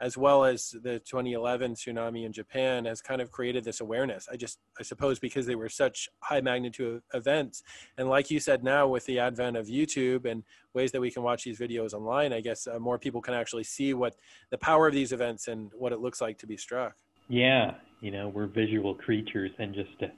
as 0.00 0.16
well 0.16 0.44
as 0.44 0.74
the 0.82 0.98
2011 0.98 1.74
tsunami 1.74 2.24
in 2.24 2.32
Japan, 2.32 2.86
has 2.86 3.00
kind 3.00 3.22
of 3.22 3.30
created 3.30 3.62
this 3.62 3.80
awareness. 3.80 4.28
I 4.30 4.36
just, 4.36 4.58
I 4.80 4.82
suppose, 4.82 5.20
because 5.20 5.46
they 5.46 5.54
were 5.54 5.68
such 5.68 6.08
high 6.20 6.40
magnitude 6.40 7.02
events, 7.14 7.62
and 7.98 8.08
like 8.08 8.30
you 8.30 8.40
said, 8.40 8.64
now 8.64 8.88
with 8.88 9.06
the 9.06 9.20
advent 9.20 9.56
of 9.56 9.68
YouTube 9.68 10.24
and 10.24 10.42
ways 10.74 10.90
that 10.90 11.00
we 11.00 11.10
can 11.12 11.22
watch 11.22 11.44
these 11.44 11.60
videos 11.60 11.92
online, 11.92 12.32
I 12.32 12.40
guess 12.40 12.66
uh, 12.66 12.80
more 12.80 12.98
people 12.98 13.20
can 13.20 13.34
actually 13.34 13.64
see 13.64 13.94
what 13.94 14.16
the 14.50 14.58
power 14.58 14.88
of 14.88 14.94
these 14.94 15.12
events 15.12 15.46
and 15.46 15.70
what 15.78 15.92
it 15.92 16.00
looks 16.00 16.20
like 16.20 16.38
to 16.38 16.46
be 16.46 16.56
struck. 16.56 16.94
Yeah, 17.28 17.74
you 18.00 18.10
know, 18.10 18.28
we're 18.28 18.46
visual 18.46 18.94
creatures, 18.96 19.52
and 19.58 19.72
just 19.72 19.96
to 20.00 20.10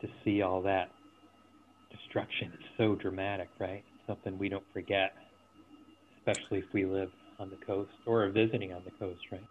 to 0.00 0.08
see 0.24 0.42
all 0.42 0.60
that 0.60 0.90
destruction 1.90 2.52
is 2.52 2.64
so 2.76 2.94
dramatic, 2.94 3.48
right? 3.58 3.84
Something 4.06 4.38
we 4.38 4.48
don't 4.48 4.64
forget, 4.72 5.14
especially 6.18 6.58
if 6.58 6.72
we 6.72 6.84
live 6.84 7.10
on 7.38 7.50
the 7.50 7.56
coast 7.56 7.90
or 8.06 8.24
are 8.24 8.30
visiting 8.30 8.72
on 8.72 8.82
the 8.84 8.90
coast, 8.92 9.20
right? 9.30 9.44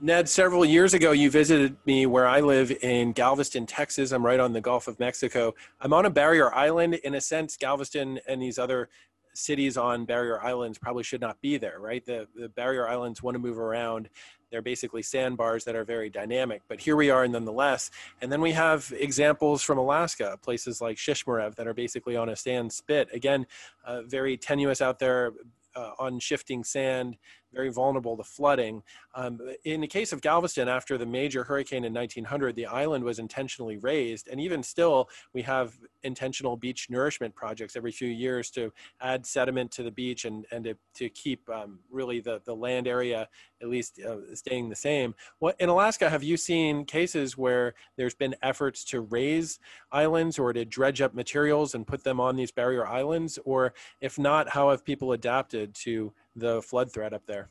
Ned, 0.00 0.28
several 0.28 0.64
years 0.64 0.92
ago, 0.92 1.12
you 1.12 1.30
visited 1.30 1.76
me 1.86 2.04
where 2.04 2.26
I 2.26 2.40
live 2.40 2.70
in 2.82 3.12
Galveston, 3.12 3.64
Texas. 3.64 4.12
I'm 4.12 4.26
right 4.26 4.40
on 4.40 4.52
the 4.52 4.60
Gulf 4.60 4.88
of 4.88 4.98
Mexico. 4.98 5.54
I'm 5.80 5.92
on 5.92 6.04
a 6.04 6.10
barrier 6.10 6.52
island. 6.52 6.94
In 6.94 7.14
a 7.14 7.20
sense, 7.20 7.56
Galveston 7.56 8.18
and 8.26 8.42
these 8.42 8.58
other 8.58 8.88
cities 9.34 9.76
on 9.76 10.04
barrier 10.04 10.42
islands 10.42 10.78
probably 10.78 11.04
should 11.04 11.20
not 11.20 11.40
be 11.40 11.56
there, 11.58 11.78
right? 11.78 12.04
The, 12.04 12.26
the 12.34 12.48
barrier 12.48 12.88
islands 12.88 13.22
want 13.22 13.36
to 13.36 13.38
move 13.38 13.58
around. 13.58 14.08
They're 14.54 14.62
basically 14.62 15.02
sandbars 15.02 15.64
that 15.64 15.74
are 15.74 15.82
very 15.82 16.08
dynamic, 16.08 16.62
but 16.68 16.78
here 16.78 16.94
we 16.94 17.10
are 17.10 17.26
nonetheless. 17.26 17.90
And 18.22 18.30
then 18.30 18.40
we 18.40 18.52
have 18.52 18.92
examples 18.96 19.64
from 19.64 19.78
Alaska, 19.78 20.38
places 20.40 20.80
like 20.80 20.96
Shishmaref 20.96 21.56
that 21.56 21.66
are 21.66 21.74
basically 21.74 22.14
on 22.14 22.28
a 22.28 22.36
sand 22.36 22.72
spit. 22.72 23.08
Again, 23.12 23.48
uh, 23.84 24.02
very 24.02 24.36
tenuous 24.36 24.80
out 24.80 25.00
there, 25.00 25.32
uh, 25.74 25.90
on 25.98 26.20
shifting 26.20 26.62
sand, 26.62 27.16
very 27.54 27.70
vulnerable 27.70 28.16
to 28.16 28.24
flooding. 28.24 28.82
Um, 29.14 29.40
in 29.64 29.80
the 29.80 29.86
case 29.86 30.12
of 30.12 30.20
Galveston, 30.20 30.68
after 30.68 30.98
the 30.98 31.06
major 31.06 31.44
hurricane 31.44 31.84
in 31.84 31.94
1900, 31.94 32.54
the 32.54 32.66
island 32.66 33.04
was 33.04 33.18
intentionally 33.18 33.78
raised, 33.78 34.28
and 34.28 34.40
even 34.40 34.62
still, 34.62 35.08
we 35.32 35.42
have 35.42 35.78
intentional 36.02 36.56
beach 36.56 36.88
nourishment 36.90 37.34
projects 37.34 37.76
every 37.76 37.92
few 37.92 38.08
years 38.08 38.50
to 38.50 38.72
add 39.00 39.24
sediment 39.24 39.70
to 39.72 39.82
the 39.82 39.90
beach 39.90 40.24
and, 40.24 40.46
and 40.50 40.64
to, 40.64 40.76
to 40.94 41.08
keep 41.08 41.48
um, 41.48 41.78
really 41.90 42.20
the, 42.20 42.40
the 42.44 42.54
land 42.54 42.86
area 42.86 43.28
at 43.62 43.68
least 43.68 44.00
uh, 44.00 44.34
staying 44.34 44.68
the 44.68 44.76
same. 44.76 45.14
What 45.38 45.56
in 45.58 45.68
Alaska 45.68 46.10
have 46.10 46.22
you 46.22 46.36
seen 46.36 46.84
cases 46.84 47.36
where 47.36 47.74
there's 47.96 48.14
been 48.14 48.34
efforts 48.42 48.84
to 48.86 49.00
raise 49.00 49.58
islands 49.90 50.38
or 50.38 50.52
to 50.52 50.64
dredge 50.64 51.00
up 51.00 51.14
materials 51.14 51.74
and 51.74 51.86
put 51.86 52.04
them 52.04 52.20
on 52.20 52.36
these 52.36 52.52
barrier 52.52 52.86
islands, 52.86 53.38
or 53.44 53.72
if 54.00 54.18
not, 54.18 54.50
how 54.50 54.70
have 54.70 54.84
people 54.84 55.12
adapted 55.12 55.74
to 55.74 56.12
the 56.36 56.62
flood 56.62 56.92
threat 56.92 57.12
up 57.12 57.26
there? 57.26 57.48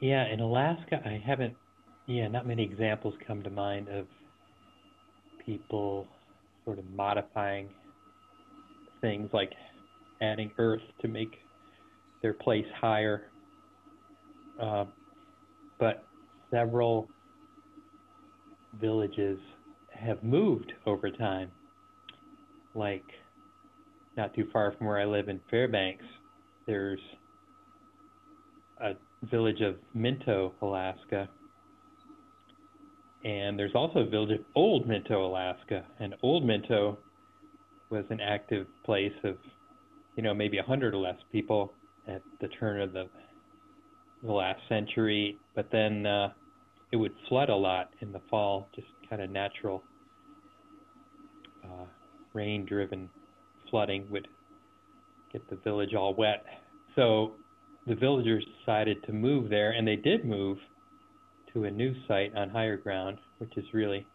Yeah, 0.00 0.26
in 0.26 0.40
Alaska, 0.40 1.00
I 1.04 1.22
haven't. 1.24 1.54
Yeah, 2.06 2.28
not 2.28 2.46
many 2.46 2.64
examples 2.64 3.14
come 3.26 3.42
to 3.42 3.50
mind 3.50 3.88
of 3.88 4.06
people 5.46 6.06
sort 6.64 6.78
of 6.78 6.84
modifying 6.90 7.68
things 9.00 9.30
like 9.32 9.52
adding 10.20 10.50
earth 10.58 10.82
to 11.00 11.08
make 11.08 11.38
their 12.22 12.34
place 12.34 12.66
higher. 12.80 13.30
Uh, 14.60 14.84
but 15.78 16.04
several 16.50 17.08
villages 18.80 19.38
have 19.94 20.22
moved 20.22 20.72
over 20.86 21.10
time. 21.10 21.50
Like 22.74 23.04
not 24.16 24.34
too 24.34 24.48
far 24.52 24.72
from 24.72 24.86
where 24.86 24.98
I 24.98 25.04
live 25.04 25.28
in 25.28 25.40
Fairbanks, 25.50 26.04
there's 26.66 27.00
a 28.80 28.92
village 29.30 29.60
of 29.60 29.76
Minto, 29.94 30.52
Alaska. 30.62 31.28
And 33.24 33.58
there's 33.58 33.74
also 33.74 34.00
a 34.00 34.06
village 34.06 34.38
of 34.38 34.44
Old 34.54 34.88
Minto, 34.88 35.24
Alaska. 35.24 35.84
And 36.00 36.14
Old 36.22 36.44
Minto 36.44 36.98
was 37.90 38.04
an 38.10 38.20
active 38.20 38.66
place 38.84 39.12
of, 39.24 39.36
you 40.16 40.22
know, 40.22 40.34
maybe 40.34 40.58
a 40.58 40.62
hundred 40.62 40.94
or 40.94 40.98
less 40.98 41.16
people 41.30 41.72
at 42.08 42.22
the 42.40 42.48
turn 42.48 42.80
of 42.80 42.92
the 42.92 43.08
the 44.24 44.32
last 44.32 44.60
century. 44.68 45.36
But 45.54 45.68
then 45.70 46.06
uh, 46.06 46.32
it 46.90 46.96
would 46.96 47.12
flood 47.28 47.48
a 47.48 47.56
lot 47.56 47.90
in 48.00 48.12
the 48.12 48.20
fall, 48.30 48.68
just 48.74 48.88
kind 49.08 49.22
of 49.22 49.30
natural 49.30 49.82
uh, 51.64 51.84
rain-driven 52.32 53.08
flooding 53.70 54.06
would 54.10 54.28
get 55.32 55.48
the 55.48 55.56
village 55.56 55.94
all 55.94 56.14
wet. 56.14 56.44
So 56.96 57.32
the 57.86 57.94
villagers 57.94 58.44
decided 58.58 59.02
to 59.04 59.12
move 59.12 59.50
there, 59.50 59.72
and 59.72 59.86
they 59.86 59.96
did 59.96 60.24
move 60.24 60.58
to 61.52 61.64
a 61.64 61.70
new 61.70 61.94
site 62.06 62.34
on 62.36 62.48
higher 62.50 62.76
ground, 62.76 63.18
which 63.38 63.56
is 63.56 63.64
really 63.72 64.06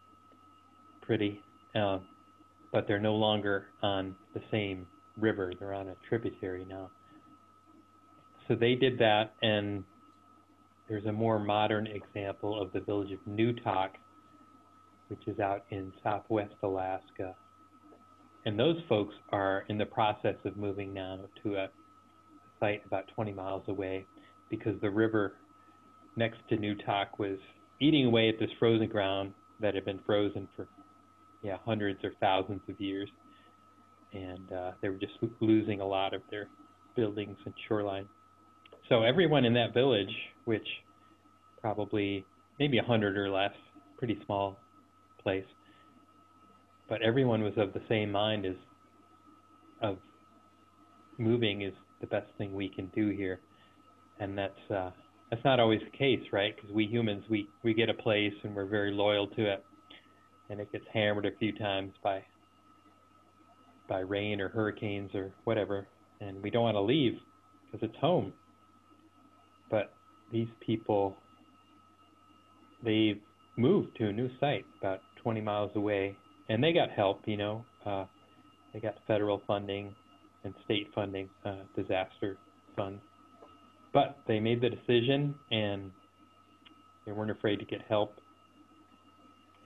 pretty. 1.01 1.41
Uh, 1.75 1.99
but 2.71 2.87
they're 2.87 2.99
no 2.99 3.15
longer 3.15 3.67
on 3.81 4.15
the 4.33 4.41
same 4.51 4.87
river. 5.17 5.53
They're 5.59 5.73
on 5.73 5.89
a 5.89 5.95
tributary 6.07 6.65
now. 6.65 6.89
So 8.47 8.55
they 8.55 8.75
did 8.75 8.99
that, 8.99 9.33
and 9.41 9.83
there's 10.87 11.05
a 11.05 11.11
more 11.11 11.39
modern 11.39 11.87
example 11.87 12.61
of 12.61 12.71
the 12.71 12.79
village 12.79 13.11
of 13.11 13.19
Newtok, 13.29 13.89
which 15.09 15.27
is 15.27 15.39
out 15.39 15.65
in 15.69 15.91
southwest 16.03 16.53
Alaska. 16.63 17.35
And 18.45 18.57
those 18.57 18.77
folks 18.87 19.13
are 19.31 19.65
in 19.67 19.77
the 19.77 19.85
process 19.85 20.35
of 20.45 20.55
moving 20.55 20.93
now 20.93 21.19
to 21.43 21.55
a 21.55 21.69
site 22.59 22.85
about 22.85 23.05
20 23.15 23.33
miles 23.33 23.63
away 23.67 24.05
because 24.49 24.79
the 24.81 24.89
river 24.89 25.33
next 26.15 26.37
to 26.49 26.57
Newtok 26.57 27.19
was 27.19 27.37
eating 27.79 28.05
away 28.05 28.29
at 28.29 28.39
this 28.39 28.49
frozen 28.59 28.87
ground 28.87 29.33
that 29.61 29.75
had 29.75 29.85
been 29.85 29.99
frozen 30.05 30.47
for 30.55 30.67
yeah 31.43 31.57
hundreds 31.65 32.03
or 32.03 32.11
thousands 32.19 32.61
of 32.67 32.79
years, 32.79 33.09
and 34.13 34.51
uh, 34.51 34.71
they 34.81 34.89
were 34.89 34.97
just 34.97 35.13
losing 35.39 35.81
a 35.81 35.85
lot 35.85 36.13
of 36.13 36.21
their 36.31 36.47
buildings 36.95 37.37
and 37.45 37.53
shoreline. 37.67 38.07
So 38.89 39.03
everyone 39.03 39.45
in 39.45 39.53
that 39.53 39.73
village, 39.73 40.13
which 40.45 40.67
probably 41.61 42.25
maybe 42.59 42.77
a 42.77 42.83
hundred 42.83 43.17
or 43.17 43.29
less, 43.29 43.51
pretty 43.97 44.17
small 44.25 44.57
place, 45.21 45.45
but 46.89 47.01
everyone 47.01 47.43
was 47.43 47.53
of 47.57 47.73
the 47.73 47.81
same 47.89 48.11
mind 48.11 48.45
as 48.45 48.55
of 49.81 49.97
moving 51.17 51.61
is 51.61 51.73
the 52.01 52.07
best 52.07 52.27
thing 52.37 52.53
we 52.53 52.69
can 52.69 52.87
do 52.95 53.09
here, 53.09 53.39
and 54.19 54.37
that's 54.37 54.71
uh, 54.71 54.91
that's 55.29 55.43
not 55.43 55.59
always 55.59 55.81
the 55.81 55.97
case, 55.97 56.21
right? 56.31 56.55
Because 56.55 56.71
we 56.71 56.85
humans 56.85 57.23
we 57.29 57.47
we 57.63 57.73
get 57.73 57.89
a 57.89 57.93
place 57.93 58.33
and 58.43 58.55
we're 58.55 58.65
very 58.65 58.91
loyal 58.91 59.27
to 59.27 59.53
it, 59.53 59.63
and 60.49 60.59
it 60.59 60.71
gets 60.71 60.85
hammered 60.93 61.25
a 61.25 61.35
few 61.37 61.57
times 61.57 61.93
by 62.03 62.23
by 63.89 63.99
rain 63.99 64.41
or 64.41 64.49
hurricanes 64.49 65.13
or 65.15 65.31
whatever, 65.45 65.87
and 66.21 66.41
we 66.41 66.49
don't 66.49 66.63
want 66.63 66.75
to 66.75 66.81
leave 66.81 67.13
because 67.71 67.87
it's 67.89 67.99
home. 67.99 68.33
But 69.69 69.93
these 70.31 70.47
people, 70.65 71.15
they've 72.83 73.19
moved 73.57 73.97
to 73.97 74.07
a 74.07 74.13
new 74.13 74.29
site 74.39 74.65
about 74.79 74.99
20 75.23 75.41
miles 75.41 75.71
away, 75.75 76.15
and 76.49 76.63
they 76.63 76.73
got 76.73 76.89
help. 76.91 77.21
You 77.25 77.37
know, 77.37 77.65
uh, 77.85 78.05
they 78.73 78.79
got 78.79 78.95
federal 79.07 79.41
funding 79.47 79.95
and 80.47 80.55
state 80.63 80.87
funding, 80.95 81.29
uh, 81.45 81.57
disaster 81.75 82.37
funds. 82.75 83.01
But 83.93 84.17
they 84.27 84.39
made 84.39 84.61
the 84.61 84.69
decision, 84.69 85.35
and 85.51 85.91
they 87.05 87.11
weren't 87.11 87.31
afraid 87.31 87.57
to 87.57 87.65
get 87.65 87.81
help. 87.87 88.13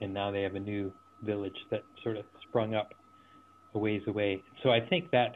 And 0.00 0.12
now 0.12 0.30
they 0.30 0.42
have 0.42 0.56
a 0.56 0.60
new 0.60 0.92
village 1.22 1.56
that 1.70 1.82
sort 2.02 2.16
of 2.16 2.24
sprung 2.48 2.74
up 2.74 2.90
a 3.74 3.78
ways 3.78 4.02
away. 4.08 4.42
So 4.62 4.70
I 4.70 4.80
think 4.80 5.10
that 5.12 5.32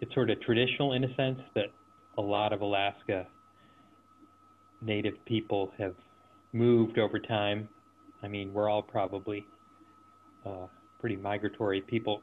it's 0.00 0.12
sort 0.14 0.30
of 0.30 0.40
traditional 0.40 0.94
in 0.94 1.04
a 1.04 1.14
sense 1.14 1.40
that 1.54 1.66
a 2.16 2.22
lot 2.22 2.52
of 2.52 2.62
Alaska 2.62 3.26
native 4.80 5.14
people 5.26 5.72
have 5.78 5.94
moved 6.52 6.98
over 6.98 7.18
time. 7.18 7.68
I 8.22 8.28
mean, 8.28 8.54
we're 8.54 8.70
all 8.70 8.82
probably 8.82 9.44
uh, 10.46 10.66
pretty 11.00 11.16
migratory 11.16 11.82
people 11.82 12.22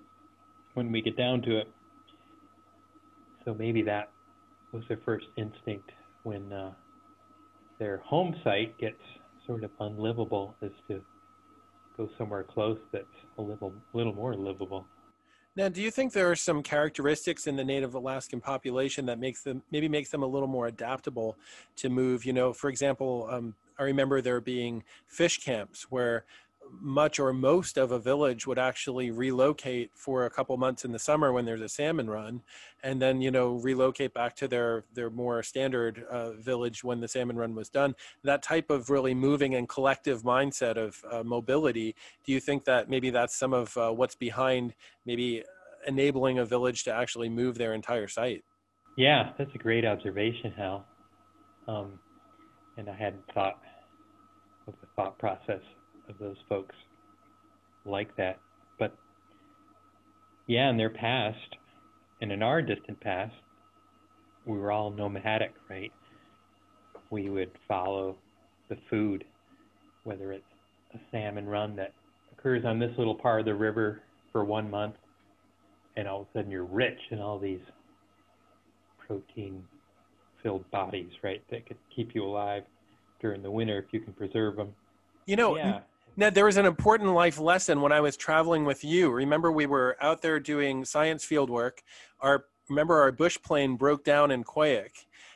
when 0.74 0.91
we 0.91 1.01
get 1.01 1.17
down 1.17 1.41
to 1.44 1.60
it. 1.60 1.67
So 3.45 3.53
maybe 3.53 3.83
that 3.83 4.11
was 4.71 4.83
their 4.87 4.99
first 5.05 5.27
instinct 5.37 5.91
when 6.23 6.51
uh, 6.51 6.73
their 7.79 7.97
home 7.97 8.36
site 8.43 8.77
gets 8.79 8.99
sort 9.45 9.63
of 9.63 9.71
unlivable, 9.79 10.55
is 10.62 10.71
to 10.89 11.01
go 11.95 12.10
somewhere 12.17 12.43
close 12.43 12.79
that's 12.91 13.05
a 13.38 13.41
little 13.41 13.73
little 13.93 14.13
more 14.13 14.36
livable. 14.36 14.86
Now, 15.55 15.69
do 15.69 15.81
you 15.81 15.89
think 15.89 16.12
there 16.12 16.29
are 16.29 16.36
some 16.36 16.62
characteristics 16.62 17.47
in 17.47 17.55
the 17.55 17.63
Native 17.63 17.93
Alaskan 17.93 18.41
population 18.41 19.05
that 19.05 19.19
makes 19.19 19.43
them 19.43 19.62
maybe 19.71 19.88
makes 19.88 20.10
them 20.10 20.23
a 20.23 20.27
little 20.27 20.49
more 20.49 20.67
adaptable 20.67 21.38
to 21.77 21.89
move? 21.89 22.25
You 22.25 22.34
know, 22.34 22.51
for 22.51 22.69
example, 22.69 23.27
um, 23.29 23.55
I 23.77 23.84
remember 23.84 24.21
there 24.21 24.41
being 24.41 24.84
fish 25.08 25.43
camps 25.43 25.84
where 25.89 26.25
much 26.71 27.19
or 27.19 27.34
most 27.34 27.78
of 27.78 27.91
a 27.91 27.99
village 27.99 28.45
would 28.45 28.60
actually 28.60 29.12
relocate 29.12 29.91
for 29.93 30.25
a 30.25 30.30
couple 30.30 30.56
months 30.58 30.86
in 30.86 30.91
the 30.91 30.99
summer 30.99 31.32
when 31.32 31.45
there's 31.45 31.62
a 31.62 31.69
salmon 31.69 32.10
run 32.10 32.41
and 32.84 33.01
then 33.01 33.21
you 33.21 33.32
know 33.32 33.54
relocate 33.54 34.13
back 34.13 34.36
to 34.36 34.47
their 34.47 34.84
their 34.93 35.10
more 35.10 35.41
standard 35.43 36.04
uh, 36.10 36.32
village 36.34 36.84
when 36.84 36.99
the 36.99 37.08
salmon 37.08 37.36
run 37.36 37.56
was 37.56 37.69
done. 37.69 37.95
That 38.23 38.43
type 38.43 38.69
of 38.69 38.89
really 38.89 39.13
moving 39.13 39.56
and 39.56 39.67
collective 39.67 40.23
mindset 40.23 40.78
of 40.78 41.04
uh, 41.12 41.23
mobility 41.23 41.95
do 42.23 42.32
you 42.32 42.39
think 42.39 42.65
that 42.65 42.89
maybe 42.89 43.10
that's 43.10 43.36
some 43.36 43.54
of 43.54 43.75
uh, 43.78 43.91
what's 43.91 44.15
behind 44.15 44.73
maybe 45.06 45.43
enabling 45.88 46.39
a 46.39 46.45
village 46.45 46.84
to 46.84 46.93
actually 46.93 47.30
move 47.30 47.58
their 47.58 47.73
entire 47.73 48.08
site? 48.08 48.43
Yeah 48.97 49.32
that's 49.38 49.54
a 49.56 49.60
great 49.60 49.86
observation 49.86 50.51
hal. 50.56 50.86
Um, 51.67 51.99
and 52.78 52.89
i 52.89 52.95
hadn't 52.95 53.23
thought 53.34 53.60
of 54.67 54.73
the 54.82 54.88
thought 54.95 55.17
process 55.17 55.62
of 56.10 56.18
those 56.20 56.38
folks 56.48 56.76
like 57.86 58.15
that. 58.18 58.39
But 58.80 58.96
yeah, 60.48 60.70
in 60.70 60.78
their 60.78 60.89
past, 60.89 61.56
and 62.22 62.32
in 62.32 62.41
our 62.41 62.62
distant 62.62 63.00
past, 63.00 63.34
we 64.46 64.58
were 64.58 64.72
all 64.72 64.91
nomadic, 64.91 65.54
right? 65.70 65.91
We 67.10 67.30
would 67.30 67.52
follow 67.68 68.15
the 68.70 68.78
food, 68.89 69.24
whether 70.04 70.32
it's 70.32 70.44
a 70.94 71.00
salmon 71.12 71.46
run 71.48 71.76
that 71.76 71.94
occurs 72.32 72.63
on 72.65 72.80
this 72.80 72.91
little 72.98 73.15
part 73.15 73.39
of 73.39 73.46
the 73.46 73.56
river 73.56 74.02
for 74.32 74.44
one 74.44 74.70
month, 74.70 74.96
and 75.98 76.08
all 76.08 76.22
of 76.22 76.28
a 76.28 76.39
sudden 76.39 76.52
you're 76.52 76.63
rich 76.63 77.00
in 77.12 77.20
all 77.20 77.39
these 77.39 77.62
protein 79.08 79.63
filled 80.44 80.70
bodies, 80.72 81.10
right, 81.24 81.41
that 81.50 81.65
could 81.65 81.78
keep 81.96 82.13
you 82.13 82.24
alive 82.24 82.63
during 83.20 83.41
the 83.41 83.50
winter 83.50 83.80
if 83.80 83.86
you 83.91 84.00
can 84.00 84.13
preserve 84.13 84.56
them. 84.56 84.74
You 85.26 85.36
know, 85.36 85.58
yeah. 85.58 85.80
Now, 86.17 86.30
there 86.30 86.45
was 86.45 86.56
an 86.56 86.65
important 86.65 87.13
life 87.13 87.39
lesson 87.39 87.82
when 87.82 87.91
I 87.91 87.99
was 87.99 88.15
traveling 88.15 88.63
with 88.63 88.86
you. 88.86 89.12
Remember, 89.12 89.51
we 89.51 89.65
were 89.65 89.97
out 89.99 90.21
there 90.21 90.39
doing 90.39 90.86
science 90.86 91.25
field 91.25 91.49
work. 91.49 91.82
Our 92.21 92.45
remember 92.69 93.01
our 93.01 93.12
bush 93.12 93.38
plane 93.43 93.75
broke 93.75 94.06
down 94.06 94.32
in 94.32 94.45
Koyuk, 94.45 94.91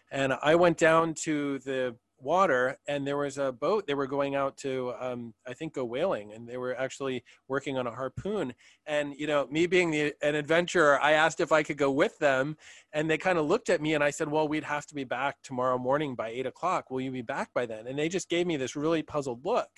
and 0.10 0.34
I 0.42 0.56
went 0.56 0.78
down 0.78 1.16
to 1.26 1.60
the 1.60 1.96
water 2.22 2.78
and 2.88 3.08
there 3.08 3.18
was 3.18 3.38
a 3.38 3.52
boat. 3.52 3.88
They 3.88 3.94
were 3.94 4.08
going 4.08 4.36
out 4.36 4.58
to 4.58 4.94
um, 5.00 5.34
i 5.48 5.54
think 5.54 5.74
go 5.74 5.86
whaling 5.86 6.34
and 6.34 6.48
they 6.48 6.58
were 6.58 6.78
actually 6.78 7.24
working 7.48 7.78
on 7.78 7.88
a 7.88 7.92
harpoon. 7.92 8.54
And 8.86 9.16
you 9.18 9.26
know 9.26 9.48
me 9.50 9.68
being 9.68 9.90
the, 9.90 10.14
an 10.22 10.36
adventurer 10.36 11.00
i 11.02 11.14
asked 11.14 11.40
if 11.40 11.54
i 11.54 11.64
could 11.64 11.78
go 11.78 11.92
with 11.92 12.20
them 12.20 12.58
and 12.92 13.10
they 13.10 13.18
kind 13.18 13.38
of 13.38 13.46
looked 13.46 13.70
at 13.70 13.82
me 13.82 13.94
and 13.94 14.04
i 14.04 14.10
said 14.10 14.28
well 14.28 14.50
we'd 14.50 14.66
have 14.66 14.86
to 14.88 14.96
be 14.96 15.06
back 15.06 15.38
tomorrow 15.44 15.78
morning 15.78 16.14
by 16.14 16.28
eight 16.28 16.46
o'clock. 16.46 16.92
Will 16.92 17.00
you 17.00 17.12
be 17.12 17.22
back 17.22 17.54
by 17.54 17.66
then? 17.66 17.88
And 17.88 17.98
they 17.98 18.10
just 18.10 18.28
gave 18.28 18.46
me 18.46 18.58
this 18.58 18.76
really 18.76 19.02
puzzled 19.02 19.46
look 19.46 19.70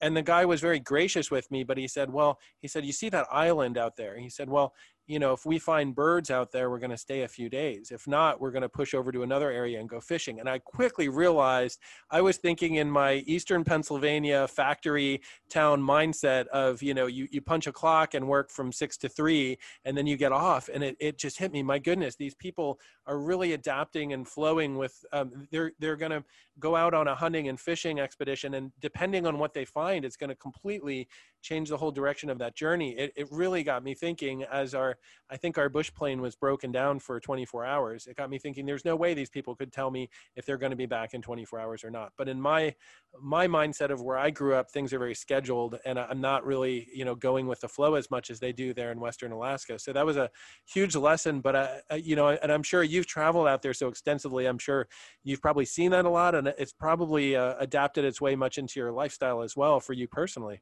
and 0.00 0.16
the 0.16 0.22
guy 0.22 0.44
was 0.44 0.60
very 0.60 0.78
gracious 0.78 1.30
with 1.30 1.50
me 1.50 1.64
but 1.64 1.78
he 1.78 1.88
said 1.88 2.10
well 2.10 2.38
he 2.60 2.68
said 2.68 2.84
you 2.84 2.92
see 2.92 3.08
that 3.08 3.26
island 3.30 3.78
out 3.78 3.96
there 3.96 4.18
he 4.18 4.28
said 4.28 4.48
well 4.48 4.72
you 5.10 5.18
know, 5.18 5.32
if 5.32 5.44
we 5.44 5.58
find 5.58 5.92
birds 5.92 6.30
out 6.30 6.52
there, 6.52 6.70
we're 6.70 6.78
going 6.78 6.92
to 6.92 6.96
stay 6.96 7.22
a 7.22 7.28
few 7.28 7.48
days. 7.48 7.90
If 7.90 8.06
not, 8.06 8.40
we're 8.40 8.52
going 8.52 8.62
to 8.62 8.68
push 8.68 8.94
over 8.94 9.10
to 9.10 9.24
another 9.24 9.50
area 9.50 9.80
and 9.80 9.88
go 9.88 10.00
fishing. 10.00 10.38
And 10.38 10.48
I 10.48 10.60
quickly 10.60 11.08
realized 11.08 11.80
I 12.12 12.20
was 12.20 12.36
thinking 12.36 12.76
in 12.76 12.88
my 12.88 13.14
Eastern 13.26 13.64
Pennsylvania 13.64 14.46
factory 14.46 15.20
town 15.48 15.82
mindset 15.82 16.46
of, 16.48 16.80
you 16.80 16.94
know, 16.94 17.06
you, 17.06 17.26
you 17.32 17.40
punch 17.40 17.66
a 17.66 17.72
clock 17.72 18.14
and 18.14 18.28
work 18.28 18.52
from 18.52 18.70
six 18.70 18.96
to 18.98 19.08
three, 19.08 19.58
and 19.84 19.98
then 19.98 20.06
you 20.06 20.16
get 20.16 20.30
off. 20.30 20.70
And 20.72 20.84
it, 20.84 20.96
it 21.00 21.18
just 21.18 21.38
hit 21.38 21.50
me. 21.50 21.64
My 21.64 21.80
goodness, 21.80 22.14
these 22.14 22.36
people 22.36 22.78
are 23.04 23.18
really 23.18 23.52
adapting 23.54 24.12
and 24.12 24.28
flowing 24.28 24.78
with, 24.78 25.04
um, 25.12 25.48
they're, 25.50 25.72
they're 25.80 25.96
going 25.96 26.12
to 26.12 26.22
go 26.60 26.76
out 26.76 26.94
on 26.94 27.08
a 27.08 27.14
hunting 27.14 27.48
and 27.48 27.58
fishing 27.58 27.98
expedition. 27.98 28.54
And 28.54 28.70
depending 28.80 29.26
on 29.26 29.38
what 29.38 29.54
they 29.54 29.64
find, 29.64 30.04
it's 30.04 30.16
going 30.16 30.28
to 30.28 30.36
completely 30.36 31.08
change 31.42 31.70
the 31.70 31.76
whole 31.76 31.90
direction 31.90 32.28
of 32.28 32.38
that 32.38 32.54
journey. 32.54 32.96
It, 32.98 33.12
it 33.16 33.26
really 33.30 33.62
got 33.62 33.82
me 33.82 33.94
thinking 33.94 34.44
as 34.44 34.74
our, 34.74 34.98
I 35.30 35.36
think 35.36 35.56
our 35.56 35.68
bush 35.68 35.92
plane 35.92 36.20
was 36.20 36.36
broken 36.36 36.70
down 36.70 36.98
for 36.98 37.18
24 37.18 37.64
hours. 37.64 38.06
It 38.06 38.16
got 38.16 38.30
me 38.30 38.38
thinking 38.38 38.66
there's 38.66 38.84
no 38.84 38.94
way 38.94 39.14
these 39.14 39.30
people 39.30 39.54
could 39.54 39.72
tell 39.72 39.90
me 39.90 40.10
if 40.36 40.44
they're 40.44 40.58
going 40.58 40.70
to 40.70 40.76
be 40.76 40.86
back 40.86 41.14
in 41.14 41.22
24 41.22 41.58
hours 41.58 41.82
or 41.82 41.90
not. 41.90 42.12
But 42.18 42.28
in 42.28 42.40
my, 42.40 42.74
my 43.20 43.48
mindset 43.48 43.90
of 43.90 44.02
where 44.02 44.18
I 44.18 44.30
grew 44.30 44.54
up, 44.54 44.70
things 44.70 44.92
are 44.92 44.98
very 44.98 45.14
scheduled 45.14 45.78
and 45.84 45.98
I'm 45.98 46.20
not 46.20 46.44
really, 46.44 46.88
you 46.94 47.04
know, 47.04 47.14
going 47.14 47.46
with 47.46 47.60
the 47.60 47.68
flow 47.68 47.94
as 47.94 48.10
much 48.10 48.30
as 48.30 48.38
they 48.38 48.52
do 48.52 48.74
there 48.74 48.92
in 48.92 49.00
Western 49.00 49.32
Alaska. 49.32 49.78
So 49.78 49.92
that 49.92 50.04
was 50.04 50.16
a 50.16 50.30
huge 50.66 50.94
lesson, 50.94 51.40
but 51.40 51.56
I, 51.56 51.80
uh, 51.90 51.94
you 51.94 52.16
know, 52.16 52.28
and 52.28 52.52
I'm 52.52 52.62
sure 52.62 52.82
you've 52.82 53.06
traveled 53.06 53.48
out 53.48 53.62
there 53.62 53.74
so 53.74 53.88
extensively. 53.88 54.46
I'm 54.46 54.58
sure 54.58 54.88
you've 55.24 55.40
probably 55.40 55.64
seen 55.64 55.90
that 55.92 56.04
a 56.04 56.10
lot 56.10 56.34
and 56.34 56.49
it's 56.58 56.72
probably 56.72 57.36
uh, 57.36 57.54
adapted 57.58 58.04
its 58.04 58.20
way 58.20 58.36
much 58.36 58.58
into 58.58 58.80
your 58.80 58.92
lifestyle 58.92 59.42
as 59.42 59.56
well 59.56 59.80
for 59.80 59.92
you 59.92 60.08
personally. 60.08 60.60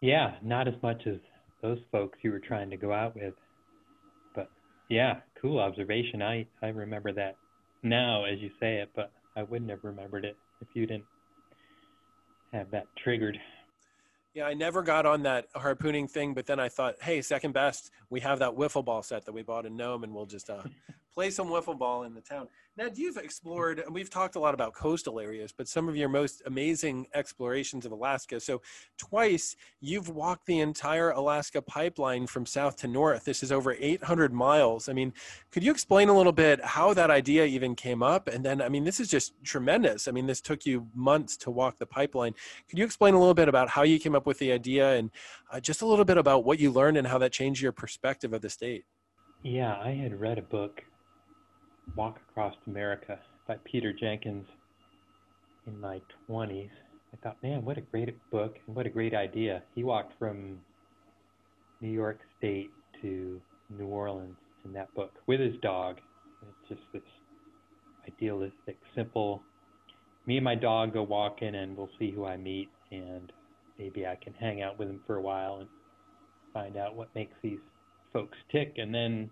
Yeah, 0.00 0.34
not 0.42 0.68
as 0.68 0.74
much 0.82 1.06
as 1.06 1.16
those 1.62 1.78
folks 1.92 2.18
you 2.22 2.32
were 2.32 2.40
trying 2.40 2.70
to 2.70 2.76
go 2.76 2.92
out 2.92 3.14
with. 3.14 3.34
But 4.34 4.50
yeah, 4.88 5.20
cool 5.40 5.58
observation. 5.58 6.22
I, 6.22 6.46
I 6.62 6.68
remember 6.68 7.12
that 7.12 7.36
now 7.82 8.24
as 8.24 8.38
you 8.40 8.50
say 8.60 8.76
it, 8.76 8.90
but 8.94 9.12
I 9.36 9.42
wouldn't 9.42 9.70
have 9.70 9.84
remembered 9.84 10.24
it 10.24 10.36
if 10.60 10.68
you 10.74 10.86
didn't 10.86 11.04
have 12.52 12.70
that 12.70 12.86
triggered. 13.02 13.38
Yeah, 14.34 14.44
I 14.44 14.54
never 14.54 14.82
got 14.82 15.06
on 15.06 15.24
that 15.24 15.46
harpooning 15.56 16.06
thing, 16.08 16.34
but 16.34 16.46
then 16.46 16.60
I 16.60 16.68
thought, 16.68 16.94
hey, 17.02 17.20
second 17.20 17.52
best, 17.52 17.90
we 18.10 18.20
have 18.20 18.38
that 18.38 18.52
wiffle 18.52 18.84
ball 18.84 19.02
set 19.02 19.24
that 19.24 19.32
we 19.32 19.42
bought 19.42 19.66
in 19.66 19.76
Nome, 19.76 20.04
and 20.04 20.14
we'll 20.14 20.26
just 20.26 20.48
uh, 20.48 20.62
play 21.12 21.30
some 21.30 21.48
wiffle 21.48 21.78
ball 21.78 22.04
in 22.04 22.14
the 22.14 22.20
town. 22.20 22.48
Ned, 22.76 22.96
you've 22.96 23.16
explored, 23.16 23.80
and 23.80 23.94
we've 23.94 24.10
talked 24.10 24.36
a 24.36 24.40
lot 24.40 24.54
about 24.54 24.72
coastal 24.74 25.20
areas, 25.20 25.52
but 25.52 25.68
some 25.68 25.88
of 25.88 25.96
your 25.96 26.08
most 26.08 26.42
amazing 26.46 27.06
explorations 27.14 27.84
of 27.84 27.92
Alaska. 27.92 28.40
So, 28.40 28.62
twice 28.96 29.56
you've 29.80 30.08
walked 30.08 30.46
the 30.46 30.60
entire 30.60 31.10
Alaska 31.10 31.60
pipeline 31.60 32.26
from 32.26 32.46
south 32.46 32.76
to 32.76 32.88
north. 32.88 33.24
This 33.24 33.42
is 33.42 33.52
over 33.52 33.76
800 33.78 34.32
miles. 34.32 34.88
I 34.88 34.92
mean, 34.92 35.12
could 35.50 35.62
you 35.62 35.70
explain 35.70 36.08
a 36.08 36.16
little 36.16 36.32
bit 36.32 36.64
how 36.64 36.94
that 36.94 37.10
idea 37.10 37.44
even 37.44 37.74
came 37.74 38.02
up? 38.02 38.28
And 38.28 38.44
then, 38.44 38.62
I 38.62 38.68
mean, 38.68 38.84
this 38.84 39.00
is 39.00 39.08
just 39.08 39.32
tremendous. 39.44 40.08
I 40.08 40.12
mean, 40.12 40.26
this 40.26 40.40
took 40.40 40.64
you 40.64 40.86
months 40.94 41.36
to 41.38 41.50
walk 41.50 41.78
the 41.78 41.86
pipeline. 41.86 42.34
Could 42.68 42.78
you 42.78 42.84
explain 42.84 43.14
a 43.14 43.18
little 43.18 43.34
bit 43.34 43.48
about 43.48 43.68
how 43.68 43.82
you 43.82 43.98
came 43.98 44.14
up 44.14 44.26
with 44.26 44.38
the 44.38 44.52
idea 44.52 44.92
and 44.94 45.10
uh, 45.52 45.60
just 45.60 45.82
a 45.82 45.86
little 45.86 46.04
bit 46.04 46.18
about 46.18 46.44
what 46.44 46.58
you 46.58 46.70
learned 46.70 46.96
and 46.96 47.06
how 47.06 47.18
that 47.18 47.32
changed 47.32 47.60
your 47.60 47.72
perspective 47.72 48.32
of 48.32 48.42
the 48.42 48.50
state? 48.50 48.84
Yeah, 49.42 49.78
I 49.82 49.90
had 49.90 50.20
read 50.20 50.38
a 50.38 50.42
book 50.42 50.84
Walk 51.96 52.18
Across 52.30 52.54
America 52.66 53.18
by 53.46 53.56
Peter 53.64 53.92
Jenkins 53.92 54.46
in 55.66 55.80
my 55.80 56.00
20s. 56.28 56.70
I 57.12 57.16
thought, 57.22 57.42
man, 57.42 57.64
what 57.64 57.78
a 57.78 57.82
great 57.82 58.14
book 58.30 58.56
and 58.66 58.76
what 58.76 58.86
a 58.86 58.90
great 58.90 59.14
idea. 59.14 59.62
He 59.74 59.82
walked 59.82 60.12
from 60.18 60.58
New 61.80 61.90
York 61.90 62.20
State 62.38 62.70
to 63.02 63.40
New 63.76 63.86
Orleans 63.86 64.36
in 64.64 64.72
that 64.74 64.92
book 64.94 65.12
with 65.26 65.40
his 65.40 65.54
dog. 65.62 65.96
It's 66.42 66.68
just 66.68 66.92
this 66.92 67.02
idealistic, 68.06 68.76
simple. 68.94 69.42
Me 70.26 70.36
and 70.36 70.44
my 70.44 70.54
dog 70.54 70.92
go 70.92 71.02
walking, 71.02 71.54
and 71.54 71.76
we'll 71.76 71.90
see 71.98 72.10
who 72.10 72.24
I 72.24 72.36
meet, 72.36 72.68
and 72.92 73.32
maybe 73.78 74.06
I 74.06 74.16
can 74.22 74.34
hang 74.34 74.62
out 74.62 74.78
with 74.78 74.88
him 74.88 75.00
for 75.06 75.16
a 75.16 75.22
while 75.22 75.58
and 75.60 75.68
find 76.52 76.76
out 76.76 76.94
what 76.94 77.14
makes 77.14 77.34
these 77.42 77.58
folks 78.12 78.38
tick, 78.52 78.74
and 78.76 78.94
then 78.94 79.30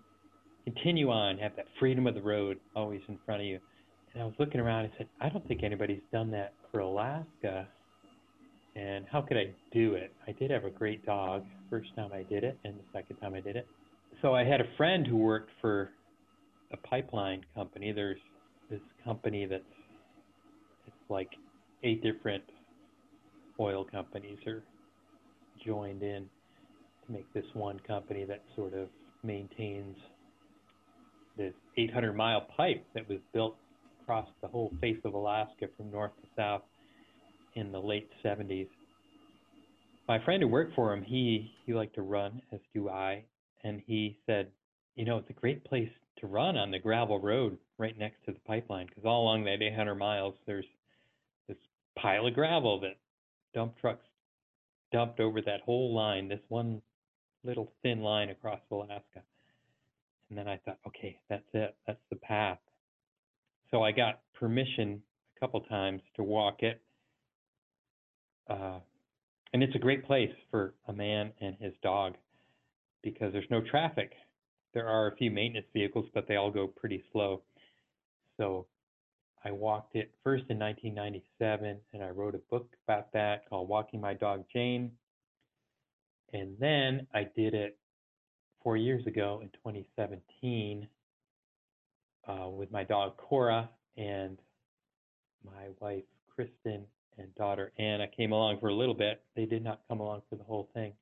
continue 0.73 1.09
on, 1.09 1.37
have 1.37 1.55
that 1.55 1.65
freedom 1.79 2.07
of 2.07 2.15
the 2.15 2.21
road 2.21 2.57
always 2.75 3.01
in 3.07 3.17
front 3.25 3.41
of 3.41 3.47
you. 3.47 3.59
And 4.13 4.21
I 4.23 4.25
was 4.25 4.35
looking 4.39 4.59
around 4.59 4.85
and 4.85 4.93
said, 4.97 5.07
I 5.21 5.29
don't 5.29 5.47
think 5.47 5.63
anybody's 5.63 6.01
done 6.11 6.31
that 6.31 6.53
for 6.71 6.79
Alaska. 6.79 7.67
And 8.75 9.05
how 9.11 9.21
could 9.21 9.37
I 9.37 9.53
do 9.73 9.93
it? 9.93 10.13
I 10.27 10.31
did 10.33 10.51
have 10.51 10.65
a 10.65 10.69
great 10.69 11.05
dog 11.05 11.43
first 11.69 11.89
time 11.95 12.11
I 12.13 12.23
did 12.23 12.43
it, 12.43 12.57
and 12.63 12.75
the 12.75 12.83
second 12.93 13.17
time 13.17 13.33
I 13.33 13.41
did 13.41 13.55
it. 13.55 13.67
So 14.21 14.33
I 14.33 14.43
had 14.43 14.61
a 14.61 14.65
friend 14.77 15.05
who 15.05 15.17
worked 15.17 15.51
for 15.61 15.91
a 16.71 16.77
pipeline 16.77 17.43
company. 17.55 17.91
There's 17.91 18.19
this 18.69 18.81
company 19.03 19.45
that's 19.45 19.63
it's 20.85 21.09
like 21.09 21.29
eight 21.83 22.01
different 22.03 22.43
oil 23.59 23.85
companies 23.85 24.37
are 24.47 24.63
joined 25.65 26.03
in 26.03 26.25
to 27.05 27.11
make 27.11 27.31
this 27.33 27.45
one 27.53 27.79
company 27.87 28.23
that 28.25 28.43
sort 28.55 28.73
of 28.73 28.87
maintains 29.23 29.97
this 31.39 31.53
800 31.77 32.13
mile 32.13 32.45
pipe 32.55 32.85
that 32.93 33.07
was 33.07 33.19
built 33.33 33.55
across 34.01 34.27
the 34.41 34.47
whole 34.47 34.71
face 34.81 34.99
of 35.05 35.13
Alaska 35.13 35.67
from 35.77 35.89
north 35.89 36.11
to 36.21 36.27
south 36.35 36.61
in 37.55 37.71
the 37.71 37.79
late 37.79 38.09
70s. 38.23 38.67
My 40.07 40.23
friend 40.23 40.43
who 40.43 40.49
worked 40.49 40.75
for 40.75 40.93
him, 40.93 41.03
he 41.03 41.51
he 41.65 41.73
liked 41.73 41.95
to 41.95 42.01
run, 42.01 42.41
as 42.51 42.59
do 42.73 42.89
I, 42.89 43.23
and 43.63 43.81
he 43.87 44.17
said, 44.25 44.47
you 44.95 45.05
know, 45.05 45.17
it's 45.17 45.29
a 45.29 45.33
great 45.33 45.63
place 45.63 45.89
to 46.17 46.27
run 46.27 46.57
on 46.57 46.71
the 46.71 46.79
gravel 46.79 47.19
road 47.19 47.57
right 47.77 47.97
next 47.97 48.25
to 48.25 48.33
the 48.33 48.39
pipeline 48.39 48.87
because 48.87 49.05
all 49.05 49.23
along 49.23 49.45
that 49.45 49.61
800 49.61 49.95
miles 49.95 50.35
there's 50.45 50.65
this 51.47 51.57
pile 51.97 52.27
of 52.27 52.33
gravel 52.33 52.81
that 52.81 52.97
dump 53.53 53.77
trucks 53.79 54.05
dumped 54.91 55.19
over 55.19 55.41
that 55.41 55.61
whole 55.61 55.95
line, 55.95 56.27
this 56.27 56.41
one 56.49 56.81
little 57.43 57.71
thin 57.83 58.01
line 58.01 58.29
across 58.29 58.59
Alaska. 58.71 59.21
And 60.29 60.37
then 60.37 60.47
I 60.47 60.57
thought, 60.57 60.77
okay, 60.87 61.19
that's 61.29 61.47
it. 61.53 61.75
That's 61.87 61.99
the 62.09 62.15
path. 62.17 62.59
So 63.71 63.83
I 63.83 63.91
got 63.91 64.21
permission 64.33 65.01
a 65.35 65.39
couple 65.39 65.61
times 65.61 66.01
to 66.15 66.23
walk 66.23 66.61
it. 66.63 66.81
Uh, 68.49 68.79
and 69.53 69.63
it's 69.63 69.75
a 69.75 69.79
great 69.79 70.05
place 70.05 70.31
for 70.51 70.73
a 70.87 70.93
man 70.93 71.31
and 71.41 71.55
his 71.59 71.73
dog 71.81 72.15
because 73.03 73.33
there's 73.33 73.49
no 73.49 73.61
traffic. 73.61 74.13
There 74.73 74.87
are 74.87 75.07
a 75.07 75.15
few 75.15 75.31
maintenance 75.31 75.67
vehicles, 75.73 76.05
but 76.13 76.27
they 76.27 76.35
all 76.35 76.51
go 76.51 76.67
pretty 76.67 77.03
slow. 77.11 77.41
So 78.37 78.67
I 79.43 79.51
walked 79.51 79.95
it 79.95 80.11
first 80.23 80.45
in 80.49 80.59
1997, 80.59 81.77
and 81.93 82.03
I 82.03 82.09
wrote 82.09 82.35
a 82.35 82.39
book 82.49 82.67
about 82.87 83.11
that 83.13 83.49
called 83.49 83.69
Walking 83.69 84.01
My 84.01 84.13
Dog 84.13 84.45
Jane. 84.51 84.91
And 86.33 86.55
then 86.59 87.07
I 87.13 87.27
did 87.35 87.53
it 87.53 87.77
four 88.63 88.77
years 88.77 89.05
ago 89.07 89.39
in 89.41 89.49
2017 89.49 90.87
uh, 92.27 92.49
with 92.49 92.71
my 92.71 92.83
dog 92.83 93.17
Cora 93.17 93.69
and 93.97 94.37
my 95.43 95.67
wife 95.79 96.03
Kristen 96.33 96.85
and 97.17 97.33
daughter 97.35 97.71
Anna 97.77 98.07
came 98.07 98.31
along 98.31 98.59
for 98.59 98.69
a 98.69 98.73
little 98.73 98.93
bit. 98.93 99.21
They 99.35 99.45
did 99.45 99.63
not 99.63 99.81
come 99.87 99.99
along 99.99 100.21
for 100.29 100.35
the 100.35 100.43
whole 100.43 100.69
thing, 100.73 100.93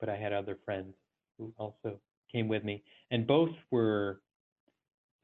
but 0.00 0.08
I 0.08 0.16
had 0.16 0.32
other 0.32 0.58
friends 0.64 0.94
who 1.38 1.52
also 1.58 1.98
came 2.30 2.48
with 2.48 2.64
me, 2.64 2.82
and 3.10 3.26
both 3.26 3.50
were 3.70 4.20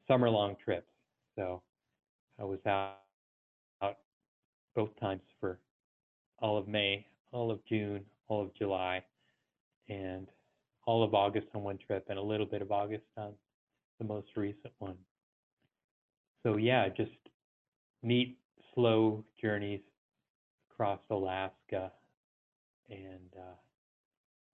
summer 0.07 0.29
long 0.29 0.55
trips. 0.63 0.91
So 1.35 1.61
I 2.39 2.43
was 2.43 2.59
out, 2.65 2.99
out 3.81 3.97
both 4.75 4.89
times 4.99 5.21
for 5.39 5.59
all 6.39 6.57
of 6.57 6.67
May, 6.67 7.05
all 7.31 7.51
of 7.51 7.63
June, 7.65 8.05
all 8.27 8.41
of 8.41 8.53
July, 8.53 9.03
and 9.87 10.27
all 10.89 11.03
of 11.03 11.13
August 11.13 11.45
on 11.53 11.61
one 11.61 11.77
trip 11.77 12.07
and 12.09 12.17
a 12.17 12.21
little 12.21 12.47
bit 12.47 12.63
of 12.63 12.71
August 12.71 13.03
on 13.15 13.31
the 13.99 14.05
most 14.05 14.29
recent 14.35 14.73
one. 14.79 14.95
So 16.41 16.57
yeah, 16.57 16.89
just 16.89 17.11
neat, 18.01 18.39
slow 18.73 19.23
journeys 19.39 19.81
across 20.71 20.99
Alaska, 21.11 21.91
and 22.89 23.29
uh, 23.37 23.55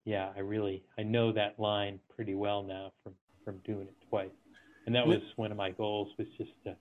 yeah, 0.03 0.31
I 0.35 0.41
really 0.41 0.83
I 0.99 1.03
know 1.03 1.31
that 1.31 1.57
line 1.57 2.01
pretty 2.13 2.35
well 2.35 2.63
now 2.63 2.91
from 3.01 3.13
from 3.45 3.59
doing 3.63 3.87
it 3.87 3.95
twice, 4.09 4.27
and 4.87 4.93
that 4.93 5.07
was 5.07 5.19
one 5.37 5.51
of 5.51 5.57
my 5.57 5.71
goals 5.71 6.09
was 6.17 6.27
just 6.37 6.51
to 6.65 6.75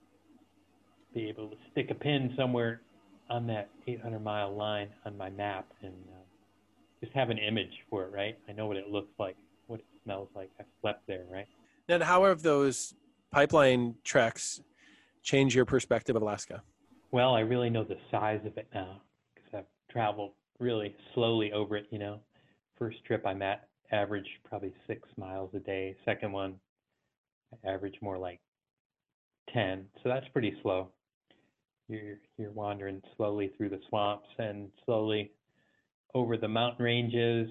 be 1.13 1.29
able 1.29 1.47
to 1.47 1.55
stick 1.71 1.91
a 1.91 1.95
pin 1.95 2.33
somewhere 2.35 2.81
on 3.29 3.47
that 3.47 3.69
800 3.87 4.19
mile 4.19 4.53
line 4.53 4.89
on 5.05 5.15
my 5.15 5.29
map 5.29 5.65
and 5.81 5.93
uh, 6.11 6.25
just 6.99 7.13
have 7.13 7.29
an 7.29 7.37
image 7.37 7.71
for 7.89 8.03
it, 8.03 8.11
right? 8.11 8.37
I 8.49 8.51
know 8.51 8.67
what 8.67 8.75
it 8.75 8.89
looks 8.89 9.13
like, 9.17 9.37
smells 10.05 10.29
like. 10.35 10.51
I've 10.59 10.65
slept 10.81 11.05
there, 11.07 11.25
right? 11.29 11.47
And 11.89 12.01
how 12.01 12.23
have 12.25 12.41
those 12.41 12.93
pipeline 13.31 13.95
treks 14.03 14.61
changed 15.23 15.55
your 15.55 15.65
perspective 15.65 16.15
of 16.15 16.21
Alaska? 16.21 16.63
Well, 17.11 17.35
I 17.35 17.41
really 17.41 17.69
know 17.69 17.83
the 17.83 17.97
size 18.11 18.41
of 18.45 18.57
it 18.57 18.67
now 18.73 19.01
because 19.33 19.49
I've 19.53 19.91
traveled 19.91 20.31
really 20.59 20.95
slowly 21.13 21.51
over 21.51 21.77
it. 21.77 21.87
You 21.91 21.99
know, 21.99 22.19
first 22.77 23.03
trip 23.05 23.25
I'm 23.25 23.41
at 23.41 23.67
average 23.91 24.27
probably 24.47 24.73
six 24.87 25.07
miles 25.17 25.51
a 25.53 25.59
day. 25.59 25.95
Second 26.05 26.31
one, 26.31 26.55
I 27.53 27.71
average 27.71 27.95
more 28.01 28.17
like 28.17 28.39
ten. 29.53 29.85
So 30.03 30.09
that's 30.09 30.27
pretty 30.29 30.55
slow. 30.61 30.89
You're 31.87 32.19
you're 32.37 32.51
wandering 32.51 33.01
slowly 33.15 33.51
through 33.57 33.69
the 33.69 33.81
swamps 33.89 34.27
and 34.39 34.69
slowly 34.85 35.31
over 36.13 36.37
the 36.37 36.47
mountain 36.47 36.83
ranges 36.83 37.49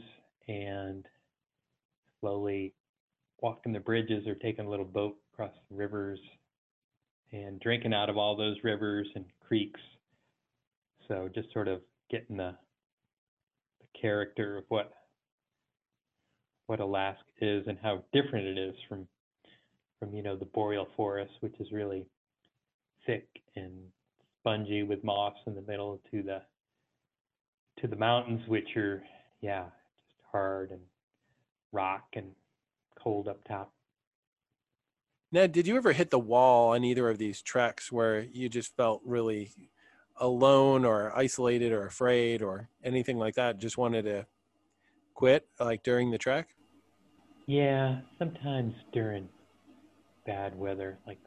and 0.49 1.07
slowly 2.25 2.73
walking 3.43 3.73
the 3.73 3.81
bridges 3.81 4.27
or 4.27 4.35
taking 4.35 4.65
a 4.65 4.71
little 4.71 4.85
boat 4.87 5.17
across 5.33 5.53
the 5.69 5.77
rivers 5.77 6.19
and 7.33 7.61
drinking 7.61 7.93
out 7.93 8.09
of 8.09 8.17
all 8.17 8.35
those 8.35 8.57
rivers 8.65 9.07
and 9.15 9.27
creeks. 9.47 9.81
So 11.07 11.29
just 11.35 11.53
sort 11.53 11.69
of 11.69 11.81
getting 12.11 12.39
the, 12.39 12.55
the 13.81 14.01
character 14.01 14.57
of 14.57 14.65
what 14.69 14.93
what 16.67 16.81
Alaska 16.81 17.23
is 17.43 17.65
and 17.67 17.77
how 17.83 18.03
different 18.15 18.47
it 18.47 18.57
is 18.57 18.75
from 18.89 19.07
from 20.01 20.15
you 20.15 20.23
know 20.23 20.37
the 20.37 20.47
boreal 20.47 20.89
forest, 20.97 21.33
which 21.41 21.55
is 21.61 21.71
really 21.73 22.07
thick 23.05 23.29
and 23.55 23.73
spongy 24.41 24.83
with 24.83 25.05
moss 25.05 25.35
in 25.47 25.55
the 25.55 25.61
middle, 25.61 26.01
to 26.11 26.23
the 26.23 26.41
to 27.83 27.87
the 27.87 27.97
mountains, 27.97 28.41
which 28.49 28.77
are 28.79 29.03
yeah 29.43 29.65
just 29.65 30.23
hard 30.33 30.71
and 30.71 30.81
rock 31.75 32.05
and 32.15 32.33
cold 32.99 33.29
up 33.29 33.45
top. 33.45 33.73
Ned, 35.33 35.53
did 35.53 35.67
you 35.67 35.77
ever 35.77 35.93
hit 35.93 36.11
the 36.11 36.19
wall 36.19 36.71
on 36.71 36.85
either 36.85 37.11
of 37.11 37.19
these 37.19 37.43
treks 37.43 37.91
where 37.91 38.21
you 38.21 38.49
just 38.49 38.77
felt 38.77 39.03
really 39.05 39.51
alone 40.17 40.85
or 40.85 41.13
isolated 41.17 41.73
or 41.73 41.85
afraid 41.85 42.41
or 42.41 42.69
anything 42.85 43.19
like 43.19 43.35
that? 43.35 43.59
Just 43.59 43.77
wanted 43.77 44.05
to 44.05 44.27
quit 45.15 45.49
like 45.59 45.83
during 45.83 46.13
the 46.13 46.19
trek? 46.19 46.55
Yeah, 47.47 47.99
sometimes 48.19 48.75
during 48.93 49.29
bad 50.25 50.57
weather. 50.57 50.99
Like 51.05 51.19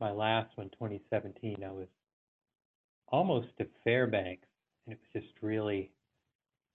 my 0.00 0.10
last 0.10 0.50
one, 0.56 0.68
2017, 0.70 1.62
I 1.64 1.70
was 1.70 1.86
almost 3.06 3.48
to 3.58 3.66
Fairbanks, 3.84 4.48
and 4.84 4.94
it 4.94 4.98
was 5.00 5.22
just 5.22 5.34
really 5.40 5.92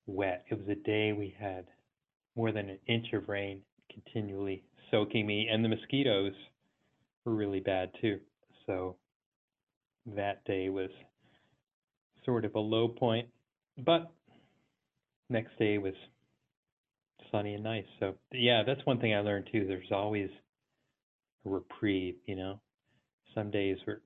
wet. 0.06 0.46
It 0.50 0.58
was 0.58 0.68
a 0.70 0.76
day 0.76 1.12
we 1.12 1.36
had 1.38 1.66
more 2.36 2.52
than 2.52 2.70
an 2.70 2.80
inch 2.88 3.14
of 3.14 3.30
rain 3.30 3.62
continually 3.92 4.64
soaking 4.92 5.26
me, 5.26 5.48
and 5.52 5.64
the 5.64 5.70
mosquitoes 5.70 6.34
were 7.26 7.36
really 7.36 7.60
bad 7.60 7.92
too. 8.02 8.20
So 8.66 8.96
that 10.06 10.44
day 10.46 10.70
was 10.70 10.90
sort 12.26 12.46
of 12.46 12.56
a 12.56 12.60
low 12.60 12.88
point, 12.88 13.28
but 13.78 14.12
next 15.30 15.58
day 15.58 15.78
was 15.78 15.94
sunny 17.32 17.56
and 17.56 17.64
nice. 17.64 17.86
So 18.00 18.16
yeah, 18.32 18.64
that's 18.66 18.86
one 18.86 19.00
thing 19.00 19.14
I 19.14 19.20
learned 19.20 19.50
too. 19.52 19.66
There's 19.68 19.92
always 19.92 20.30
a 21.46 21.50
reprieve, 21.50 22.16
you 22.26 22.36
know. 22.36 22.60
Some 23.34 23.52
days 23.52 23.78
were 23.88 24.02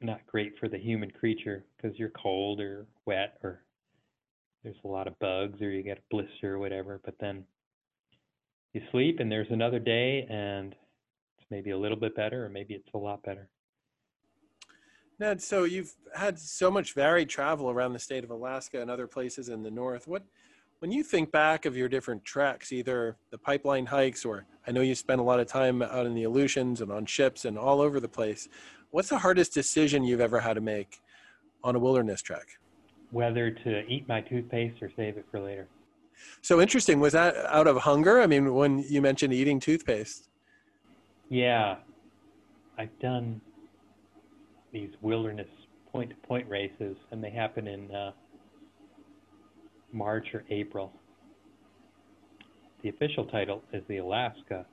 not 0.00 0.26
great 0.26 0.54
for 0.58 0.68
the 0.68 0.78
human 0.78 1.10
creature 1.10 1.64
because 1.76 1.98
you're 1.98 2.10
cold 2.10 2.60
or 2.60 2.86
wet 3.06 3.38
or 3.42 3.62
there's 4.62 4.76
a 4.84 4.88
lot 4.88 5.06
of 5.06 5.18
bugs 5.18 5.60
or 5.60 5.70
you 5.70 5.82
get 5.82 5.98
a 5.98 6.02
blister 6.10 6.54
or 6.54 6.58
whatever. 6.58 7.00
But 7.04 7.14
then 7.20 7.44
you 8.72 8.80
sleep 8.90 9.20
and 9.20 9.30
there's 9.30 9.50
another 9.50 9.78
day 9.78 10.26
and 10.30 10.74
it's 11.38 11.46
maybe 11.50 11.70
a 11.70 11.78
little 11.78 11.98
bit 11.98 12.14
better 12.14 12.44
or 12.44 12.48
maybe 12.48 12.74
it's 12.74 12.88
a 12.94 12.98
lot 12.98 13.22
better. 13.22 13.48
Ned, 15.18 15.42
so 15.42 15.64
you've 15.64 15.94
had 16.14 16.38
so 16.38 16.70
much 16.70 16.94
varied 16.94 17.28
travel 17.28 17.70
around 17.70 17.92
the 17.92 17.98
state 17.98 18.24
of 18.24 18.30
Alaska 18.30 18.80
and 18.80 18.90
other 18.90 19.06
places 19.06 19.48
in 19.48 19.62
the 19.62 19.70
north. 19.70 20.08
What, 20.08 20.22
when 20.78 20.90
you 20.90 21.04
think 21.04 21.30
back 21.30 21.64
of 21.64 21.76
your 21.76 21.88
different 21.88 22.24
treks, 22.24 22.72
either 22.72 23.16
the 23.30 23.38
pipeline 23.38 23.86
hikes 23.86 24.24
or 24.24 24.46
I 24.66 24.72
know 24.72 24.80
you 24.80 24.94
spent 24.94 25.20
a 25.20 25.24
lot 25.24 25.40
of 25.40 25.46
time 25.46 25.82
out 25.82 26.06
in 26.06 26.14
the 26.14 26.24
Aleutians 26.24 26.80
and 26.80 26.90
on 26.90 27.06
ships 27.06 27.44
and 27.44 27.58
all 27.58 27.80
over 27.80 28.00
the 28.00 28.08
place. 28.08 28.48
What's 28.90 29.08
the 29.08 29.18
hardest 29.18 29.54
decision 29.54 30.04
you've 30.04 30.20
ever 30.20 30.40
had 30.40 30.54
to 30.54 30.60
make 30.60 31.00
on 31.64 31.76
a 31.76 31.78
wilderness 31.78 32.22
trek? 32.22 32.58
Whether 33.12 33.50
to 33.50 33.86
eat 33.86 34.08
my 34.08 34.20
toothpaste 34.22 34.82
or 34.82 34.90
save 34.96 35.16
it 35.16 35.26
for 35.30 35.38
later. 35.38 35.68
So 36.40 36.60
interesting. 36.60 36.98
Was 36.98 37.12
that 37.12 37.36
out 37.46 37.66
of 37.66 37.76
hunger? 37.76 38.20
I 38.20 38.26
mean, 38.26 38.54
when 38.54 38.80
you 38.88 39.00
mentioned 39.00 39.32
eating 39.32 39.60
toothpaste. 39.60 40.28
Yeah, 41.28 41.76
I've 42.78 42.98
done 43.00 43.40
these 44.72 44.90
wilderness 45.00 45.48
point 45.90 46.10
to 46.10 46.16
point 46.26 46.48
races, 46.48 46.96
and 47.10 47.22
they 47.22 47.30
happen 47.30 47.68
in 47.68 47.90
uh, 47.94 48.12
March 49.92 50.28
or 50.34 50.44
April. 50.50 50.92
The 52.82 52.88
official 52.88 53.26
title 53.26 53.62
is 53.72 53.82
the 53.88 53.98
Alaska 53.98 54.66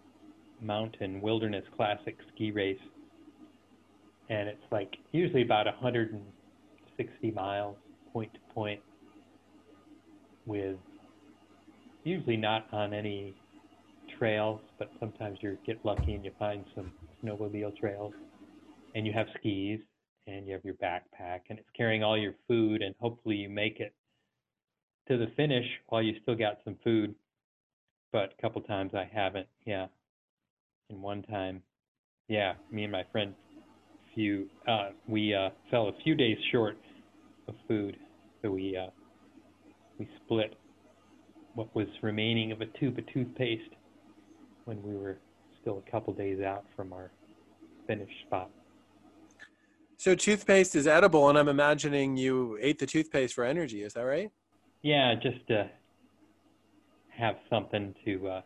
Mountain 0.62 1.22
Wilderness 1.22 1.64
Classic 1.76 2.18
Ski 2.34 2.52
Race, 2.52 2.80
and 4.30 4.48
it's 4.48 4.64
like 4.72 4.96
usually 5.12 5.44
about 5.44 5.66
160 5.66 7.32
miles 7.32 7.78
point 8.14 8.34
to 8.34 8.40
point 8.54 8.82
with 10.46 10.78
usually 12.04 12.38
not 12.38 12.68
on 12.72 12.94
any 12.94 13.36
trails, 14.18 14.62
but 14.78 14.92
sometimes 15.00 15.40
you 15.42 15.58
get 15.66 15.84
lucky 15.86 16.14
and 16.14 16.26
you 16.26 16.32
find 16.40 16.66
some 16.76 16.92
snowmobile 17.24 17.76
trails 17.78 18.14
and 18.96 19.06
you 19.06 19.14
have 19.14 19.28
skis 19.38 19.80
and 20.28 20.48
you 20.48 20.54
have 20.54 20.66
your 20.66 20.76
backpack 20.76 21.42
and 21.50 21.60
it's 21.60 21.70
carrying 21.76 22.04
all 22.04 22.18
your 22.18 22.36
food 22.48 22.82
and 22.82 22.96
hopefully 23.00 23.36
you 23.36 23.50
make 23.50 23.80
it 23.80 23.94
to 25.08 25.18
the 25.18 25.28
finish 25.36 25.66
while 25.88 26.02
you 26.02 26.16
still 26.22 26.36
got 26.36 26.60
some 26.64 26.78
food. 26.84 27.16
But 28.12 28.34
a 28.38 28.42
couple 28.42 28.62
times 28.62 28.92
i 28.96 29.10
haven't 29.12 29.48
yeah. 29.66 29.88
And 30.90 31.02
one 31.02 31.22
time 31.24 31.62
yeah 32.28 32.54
me 32.72 32.84
and 32.84 32.92
my 32.92 33.04
friend 33.12 33.36
few 34.16 34.48
uh 34.68 34.90
we 35.08 35.34
uh 35.34 35.50
fell 35.70 35.90
a 35.90 35.94
few 36.04 36.16
days 36.16 36.38
short 36.52 36.78
of 37.50 37.56
food 37.68 37.98
so 38.42 38.52
we 38.52 38.78
uh 38.78 38.90
we 39.98 40.08
split 40.24 40.58
what 41.56 41.74
was 41.76 41.88
remaining 42.02 42.52
of 42.52 42.62
a 42.62 42.66
tube 42.80 42.98
of 42.98 43.06
toothpaste 43.14 43.74
when 44.66 44.82
we 44.84 44.96
were 44.96 45.18
still 45.62 45.84
a 45.86 45.92
couple 45.92 46.14
days 46.14 46.42
out 46.42 46.66
from 46.76 46.94
our 46.94 47.12
finish 47.88 48.12
spot 48.26 48.50
so 50.00 50.16
toothpaste 50.16 50.78
is 50.78 50.88
edible, 50.88 51.28
and 51.28 51.38
I'm 51.38 51.50
imagining 51.50 52.16
you 52.16 52.58
ate 52.62 52.80
the 52.80 52.86
toothpaste 52.86 53.34
for 53.34 53.44
energy. 53.44 53.84
Is 53.84 53.96
that 53.96 54.04
right? 54.04 54.32
Yeah, 54.82 55.14
just 55.16 55.46
to 55.50 55.70
have 57.10 57.36
something 57.50 57.94
to 58.06 58.28
uh, 58.30 58.42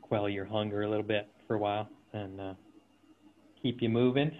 quell 0.00 0.28
your 0.28 0.44
hunger 0.44 0.82
a 0.82 0.88
little 0.88 1.02
bit 1.02 1.28
for 1.48 1.56
a 1.56 1.58
while 1.58 1.88
and 2.12 2.40
uh, 2.40 2.54
keep 3.60 3.82
you 3.82 3.88
moving. 3.88 4.30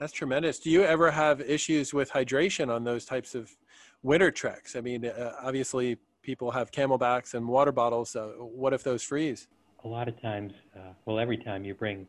That's 0.00 0.12
tremendous. 0.12 0.58
Do 0.58 0.70
you 0.70 0.82
ever 0.82 1.10
have 1.10 1.42
issues 1.42 1.92
with 1.92 2.10
hydration 2.10 2.74
on 2.74 2.84
those 2.84 3.04
types 3.04 3.34
of 3.34 3.54
winter 4.02 4.30
treks? 4.30 4.74
I 4.74 4.80
mean, 4.80 5.04
uh, 5.04 5.34
obviously 5.42 5.98
people 6.22 6.50
have 6.52 6.72
CamelBaks 6.72 7.34
and 7.34 7.46
water 7.46 7.70
bottles. 7.70 8.08
So 8.08 8.50
what 8.54 8.72
if 8.72 8.82
those 8.82 9.02
freeze? 9.02 9.46
A 9.84 9.88
lot 9.88 10.08
of 10.08 10.20
times, 10.22 10.54
uh, 10.74 10.94
well, 11.04 11.18
every 11.18 11.36
time 11.36 11.66
you 11.66 11.74
bring 11.74 12.08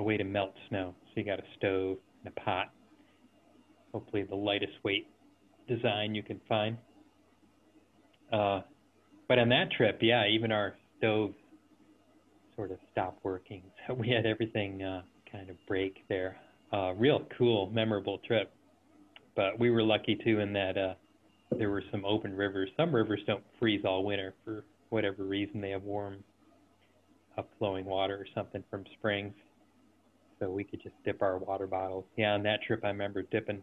a 0.00 0.02
way 0.02 0.16
to 0.16 0.24
melt 0.24 0.52
snow. 0.68 0.96
So 1.06 1.20
you 1.20 1.24
got 1.24 1.38
a 1.38 1.44
stove 1.56 1.98
and 2.24 2.34
a 2.36 2.40
pot. 2.40 2.72
Hopefully 3.92 4.24
the 4.24 4.34
lightest 4.34 4.72
weight 4.82 5.06
design 5.68 6.12
you 6.12 6.24
can 6.24 6.40
find. 6.48 6.76
Uh, 8.32 8.62
but 9.28 9.38
on 9.38 9.48
that 9.50 9.70
trip, 9.70 9.98
yeah, 10.00 10.26
even 10.26 10.50
our 10.50 10.74
stove 10.98 11.34
sort 12.56 12.72
of 12.72 12.78
stopped 12.90 13.24
working. 13.24 13.62
So 13.86 13.94
we 13.94 14.08
had 14.08 14.26
everything 14.26 14.82
uh, 14.82 15.02
kind 15.32 15.50
of 15.50 15.56
break 15.66 16.04
there. 16.08 16.36
Uh, 16.72 16.92
real 16.94 17.26
cool, 17.36 17.70
memorable 17.70 18.18
trip. 18.18 18.52
But 19.34 19.58
we 19.58 19.70
were 19.70 19.82
lucky 19.82 20.18
too 20.22 20.40
in 20.40 20.52
that 20.52 20.76
uh, 20.76 20.94
there 21.58 21.70
were 21.70 21.82
some 21.90 22.04
open 22.04 22.34
rivers. 22.36 22.70
Some 22.76 22.94
rivers 22.94 23.20
don't 23.26 23.44
freeze 23.58 23.82
all 23.84 24.04
winter 24.04 24.34
for 24.44 24.64
whatever 24.90 25.24
reason. 25.24 25.60
They 25.60 25.70
have 25.70 25.82
warm, 25.82 26.22
upflowing 27.38 27.84
water 27.84 28.16
or 28.16 28.26
something 28.34 28.62
from 28.70 28.84
springs 28.98 29.34
so 30.38 30.50
we 30.50 30.64
could 30.64 30.82
just 30.82 30.94
dip 31.04 31.22
our 31.22 31.38
water 31.38 31.66
bottles. 31.66 32.04
Yeah, 32.16 32.32
on 32.32 32.42
that 32.42 32.62
trip, 32.66 32.84
I 32.84 32.88
remember 32.88 33.22
dipping 33.22 33.62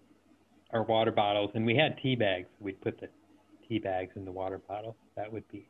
our 0.72 0.84
water 0.84 1.12
bottles, 1.12 1.52
and 1.54 1.66
we 1.66 1.76
had 1.76 1.98
tea 2.02 2.16
bags. 2.16 2.48
We'd 2.60 2.80
put 2.82 3.00
the 3.00 3.10
tea 3.68 3.80
bags 3.80 4.12
in 4.16 4.24
the 4.24 4.32
water 4.32 4.60
bottle. 4.60 4.96
That 5.18 5.32
would 5.32 5.48
be 5.52 5.68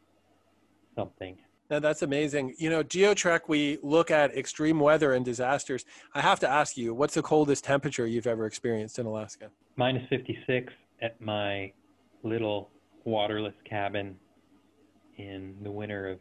something. 0.95 1.37
Now 1.69 1.79
that's 1.79 2.01
amazing. 2.01 2.55
You 2.57 2.69
know, 2.69 2.83
GeoTrek, 2.83 3.41
we 3.47 3.77
look 3.83 4.09
at 4.09 4.35
extreme 4.35 4.79
weather 4.79 5.13
and 5.13 5.23
disasters. 5.23 5.85
I 6.15 6.21
have 6.21 6.39
to 6.39 6.49
ask 6.49 6.77
you, 6.77 6.93
what's 6.93 7.13
the 7.13 7.21
coldest 7.21 7.63
temperature 7.63 8.07
you've 8.07 8.27
ever 8.27 8.45
experienced 8.45 8.97
in 8.97 9.05
Alaska? 9.05 9.51
Minus 9.75 10.03
56 10.09 10.73
at 11.01 11.21
my 11.21 11.71
little 12.23 12.71
waterless 13.05 13.53
cabin 13.69 14.15
in 15.17 15.55
the 15.61 15.71
winter 15.71 16.07
of 16.07 16.19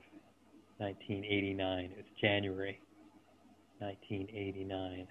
1989. 0.78 1.94
It's 1.96 2.08
January. 2.20 2.80
1989. 3.78 5.06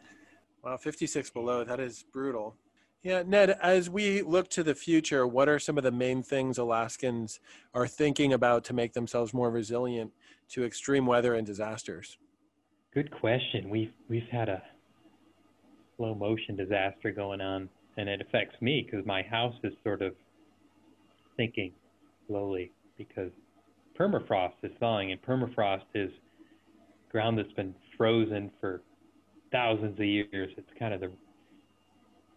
Wow, 0.64 0.78
56 0.78 1.30
below. 1.32 1.64
That 1.64 1.80
is 1.80 2.04
brutal. 2.12 2.56
Yeah, 3.04 3.24
Ned, 3.26 3.52
as 3.62 3.90
we 3.90 4.22
look 4.22 4.50
to 4.50 4.64
the 4.64 4.76
future, 4.76 5.26
what 5.26 5.48
are 5.48 5.60
some 5.60 5.78
of 5.78 5.84
the 5.84 5.92
main 5.92 6.24
things 6.24 6.58
Alaskans 6.58 7.40
are 7.74 7.88
thinking 7.88 8.34
about 8.34 8.66
to 8.66 8.74
make 8.74 8.94
themselves 8.94 9.34
more 9.34 9.50
resilient 9.50 10.12
to 10.50 10.66
extreme 10.66 11.06
weather 11.06 11.34
and 11.36 11.46
disasters? 11.46 12.18
Good 12.94 13.12
question. 13.12 13.70
We've 13.70 13.92
we've 14.10 14.28
had 14.32 14.50
a 14.50 14.62
slow 15.98 16.16
motion 16.16 16.56
disaster 16.56 17.12
going 17.12 17.42
on, 17.42 17.70
and 17.98 18.08
it 18.08 18.22
affects 18.22 18.62
me 18.62 18.86
because 18.86 19.06
my 19.06 19.24
house 19.24 19.56
is 19.64 19.74
sort 19.84 20.02
of 20.02 20.14
sinking 21.36 21.74
slowly 22.28 22.72
because 22.98 23.32
permafrost 24.00 24.54
is 24.64 24.72
thawing, 24.80 25.12
and 25.12 25.22
permafrost 25.22 25.86
is 25.94 26.12
ground 27.12 27.38
that's 27.38 27.52
been 27.54 27.74
frozen 27.98 28.52
for 28.60 28.82
thousands 29.52 30.00
of 30.00 30.06
years. 30.06 30.52
It's 30.58 30.70
kind 30.80 30.94
of 30.94 31.02
the 31.02 31.12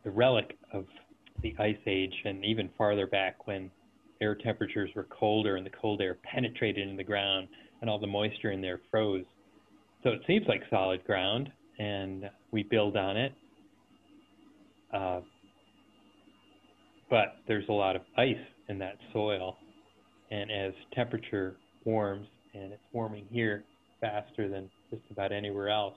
the 0.05 0.11
relic 0.11 0.57
of 0.73 0.87
the 1.43 1.55
ice 1.59 1.77
age 1.87 2.15
and 2.25 2.45
even 2.45 2.71
farther 2.77 3.07
back 3.07 3.47
when 3.47 3.71
air 4.21 4.35
temperatures 4.35 4.91
were 4.95 5.05
colder 5.05 5.57
and 5.57 5.65
the 5.65 5.71
cold 5.71 6.01
air 6.01 6.17
penetrated 6.23 6.89
in 6.89 6.97
the 6.97 7.05
ground 7.05 7.49
and 7.81 7.91
all 7.91 7.99
the 7.99 8.07
moisture 8.07 8.53
in 8.53 8.61
there 8.61 8.81
froze. 8.91 9.25
So 10.03 10.11
it 10.11 10.21
seems 10.27 10.47
like 10.49 10.63
solid 10.71 11.05
ground 11.05 11.51
and 11.79 12.31
we 12.51 12.63
build 12.63 12.97
on 12.97 13.17
it. 13.17 13.33
Uh, 14.93 15.21
but 17.09 17.37
there's 17.49 17.69
a 17.69 17.73
lot 17.73 17.97
of 17.97 18.03
ice 18.17 18.37
in 18.69 18.79
that 18.79 18.97
soil. 19.13 19.57
And 20.31 20.51
as 20.51 20.73
temperature 20.95 21.57
warms, 21.85 22.29
and 22.55 22.73
it's 22.73 22.83
warming 22.93 23.27
here 23.31 23.65
faster 24.01 24.49
than 24.49 24.71
just 24.91 25.03
about 25.11 25.33
anywhere 25.33 25.69
else, 25.69 25.97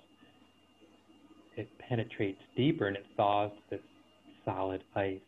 it 1.56 1.68
penetrates 1.88 2.40
deeper 2.58 2.88
and 2.88 2.98
it 2.98 3.06
thaws 3.16 3.52
this 3.70 3.80
solid 4.46 4.84
ice 4.96 5.20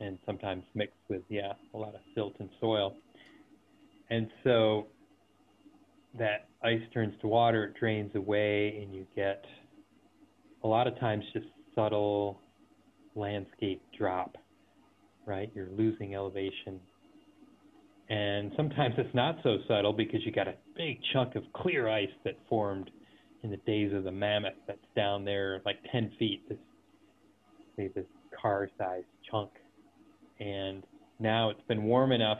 and 0.00 0.18
sometimes 0.24 0.64
mixed 0.74 0.96
with, 1.08 1.22
yeah, 1.28 1.52
a 1.74 1.76
lot 1.76 1.94
of 1.94 2.00
silt 2.14 2.34
and 2.38 2.48
soil. 2.60 2.94
And 4.08 4.28
so 4.44 4.86
that 6.18 6.48
ice 6.62 6.80
turns 6.92 7.14
to 7.20 7.28
water, 7.28 7.64
it 7.64 7.74
drains 7.78 8.14
away, 8.14 8.80
and 8.82 8.94
you 8.94 9.06
get 9.14 9.44
a 10.64 10.66
lot 10.68 10.86
of 10.86 10.98
times 10.98 11.24
just 11.32 11.46
subtle 11.74 12.40
landscape 13.14 13.82
drop. 13.96 14.36
right? 15.26 15.50
You're 15.54 15.70
losing 15.70 16.14
elevation. 16.14 16.80
And 18.08 18.50
sometimes 18.56 18.94
it's 18.98 19.14
not 19.14 19.36
so 19.42 19.58
subtle 19.68 19.92
because 19.92 20.20
you 20.26 20.32
got 20.32 20.48
a 20.48 20.54
big 20.76 20.98
chunk 21.12 21.36
of 21.36 21.44
clear 21.52 21.88
ice 21.88 22.08
that 22.24 22.34
formed 22.48 22.90
in 23.42 23.50
the 23.50 23.56
days 23.58 23.92
of 23.94 24.04
the 24.04 24.10
mammoth 24.10 24.54
that's 24.66 24.78
down 24.96 25.24
there 25.24 25.62
like 25.64 25.76
10 25.92 26.12
feet, 26.18 26.42
this, 26.48 26.58
say, 27.76 27.88
this 27.94 28.06
car 28.40 28.68
sized 28.76 29.06
chunk. 29.30 29.50
And 30.40 30.82
now 31.20 31.50
it's 31.50 31.62
been 31.68 31.84
warm 31.84 32.12
enough 32.12 32.38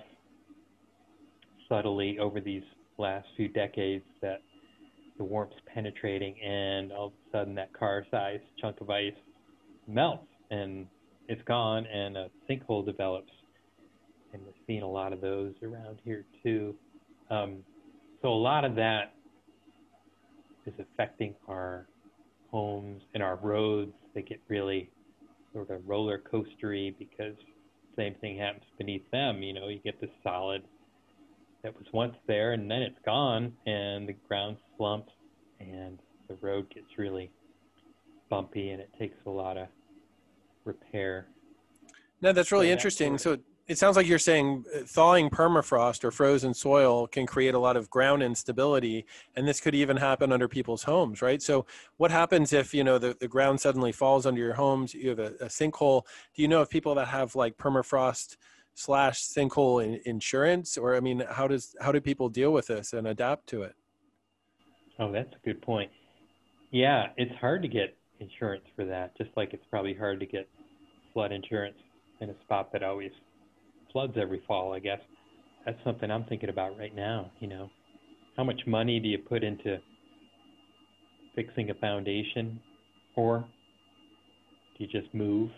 subtly 1.68 2.18
over 2.18 2.40
these 2.40 2.64
last 3.00 3.26
few 3.36 3.48
decades 3.48 4.04
that 4.22 4.42
the 5.18 5.24
warmth's 5.24 5.56
penetrating 5.74 6.34
and 6.40 6.92
all 6.92 7.06
of 7.06 7.12
a 7.12 7.36
sudden 7.36 7.54
that 7.54 7.72
car 7.72 8.04
sized 8.10 8.42
chunk 8.60 8.80
of 8.80 8.90
ice 8.90 9.12
melts 9.86 10.26
and 10.50 10.86
it's 11.28 11.42
gone 11.42 11.86
and 11.86 12.16
a 12.16 12.28
sinkhole 12.48 12.84
develops. 12.84 13.32
And 14.32 14.42
we're 14.42 14.52
seeing 14.66 14.82
a 14.82 14.90
lot 14.90 15.12
of 15.12 15.20
those 15.20 15.54
around 15.62 15.98
here 16.04 16.24
too. 16.42 16.74
Um, 17.30 17.58
so 18.22 18.28
a 18.28 18.34
lot 18.34 18.64
of 18.64 18.74
that 18.76 19.14
is 20.66 20.74
affecting 20.78 21.34
our 21.48 21.86
homes 22.50 23.02
and 23.14 23.22
our 23.22 23.36
roads. 23.36 23.92
They 24.14 24.22
get 24.22 24.40
really 24.48 24.90
sort 25.52 25.70
of 25.70 25.88
roller 25.88 26.22
coastery 26.32 26.94
because 26.98 27.34
same 27.96 28.14
thing 28.20 28.38
happens 28.38 28.64
beneath 28.78 29.08
them. 29.10 29.42
You 29.42 29.52
know, 29.52 29.68
you 29.68 29.78
get 29.78 30.00
this 30.00 30.10
solid 30.22 30.62
that 31.62 31.76
was 31.76 31.86
once 31.92 32.16
there 32.26 32.52
and 32.52 32.70
then 32.70 32.82
it's 32.82 32.98
gone 33.04 33.52
and 33.66 34.08
the 34.08 34.14
ground 34.28 34.56
slumps 34.76 35.12
and 35.60 35.98
the 36.28 36.34
road 36.40 36.72
gets 36.72 36.86
really 36.96 37.30
bumpy 38.28 38.70
and 38.70 38.80
it 38.80 38.90
takes 38.98 39.16
a 39.26 39.30
lot 39.30 39.56
of 39.56 39.68
repair. 40.64 41.26
No, 42.22 42.32
that's 42.32 42.52
really 42.52 42.70
interesting. 42.70 43.18
So 43.18 43.38
it 43.70 43.78
sounds 43.78 43.96
like 43.96 44.08
you're 44.08 44.18
saying 44.18 44.64
uh, 44.74 44.80
thawing 44.80 45.30
permafrost 45.30 46.02
or 46.02 46.10
frozen 46.10 46.52
soil 46.52 47.06
can 47.06 47.24
create 47.24 47.54
a 47.54 47.58
lot 47.58 47.76
of 47.76 47.88
ground 47.88 48.20
instability, 48.20 49.06
and 49.36 49.46
this 49.46 49.60
could 49.60 49.76
even 49.76 49.96
happen 49.96 50.32
under 50.32 50.48
people's 50.48 50.82
homes, 50.82 51.22
right? 51.22 51.40
So 51.40 51.66
what 51.96 52.10
happens 52.10 52.52
if 52.52 52.74
you 52.74 52.82
know 52.82 52.98
the, 52.98 53.16
the 53.20 53.28
ground 53.28 53.60
suddenly 53.60 53.92
falls 53.92 54.26
under 54.26 54.40
your 54.40 54.54
homes? 54.54 54.92
You 54.92 55.10
have 55.10 55.20
a, 55.20 55.34
a 55.40 55.46
sinkhole. 55.46 56.02
Do 56.34 56.42
you 56.42 56.48
know 56.48 56.60
of 56.60 56.68
people 56.68 56.96
that 56.96 57.08
have 57.08 57.36
like 57.36 57.56
permafrost 57.58 58.36
slash 58.74 59.22
sinkhole 59.22 59.84
in, 59.84 60.00
insurance, 60.04 60.76
or 60.78 60.94
I 60.96 61.00
mean, 61.00 61.22
how 61.30 61.48
does 61.48 61.74
how 61.80 61.92
do 61.92 62.00
people 62.00 62.28
deal 62.28 62.52
with 62.52 62.68
this 62.68 62.92
and 62.92 63.06
adapt 63.06 63.48
to 63.48 63.62
it? 63.62 63.74
Oh, 64.98 65.10
that's 65.12 65.32
a 65.32 65.44
good 65.44 65.62
point. 65.62 65.90
Yeah, 66.70 67.08
it's 67.16 67.34
hard 67.40 67.62
to 67.62 67.68
get 67.68 67.96
insurance 68.20 68.64
for 68.76 68.84
that, 68.84 69.16
just 69.16 69.30
like 69.36 69.52
it's 69.54 69.64
probably 69.70 69.94
hard 69.94 70.20
to 70.20 70.26
get 70.26 70.48
flood 71.12 71.32
insurance 71.32 71.78
in 72.20 72.30
a 72.30 72.34
spot 72.42 72.72
that 72.72 72.82
always 72.82 73.10
floods 73.92 74.14
every 74.16 74.42
fall, 74.46 74.72
I 74.72 74.78
guess. 74.78 75.00
That's 75.64 75.78
something 75.84 76.10
I'm 76.10 76.24
thinking 76.24 76.48
about 76.48 76.78
right 76.78 76.94
now, 76.94 77.30
you 77.40 77.48
know. 77.48 77.70
How 78.36 78.44
much 78.44 78.60
money 78.66 79.00
do 79.00 79.08
you 79.08 79.18
put 79.18 79.42
into 79.44 79.78
fixing 81.34 81.70
a 81.70 81.74
foundation 81.74 82.60
or 83.16 83.44
do 84.78 84.84
you 84.84 84.90
just 84.90 85.12
move? 85.14 85.50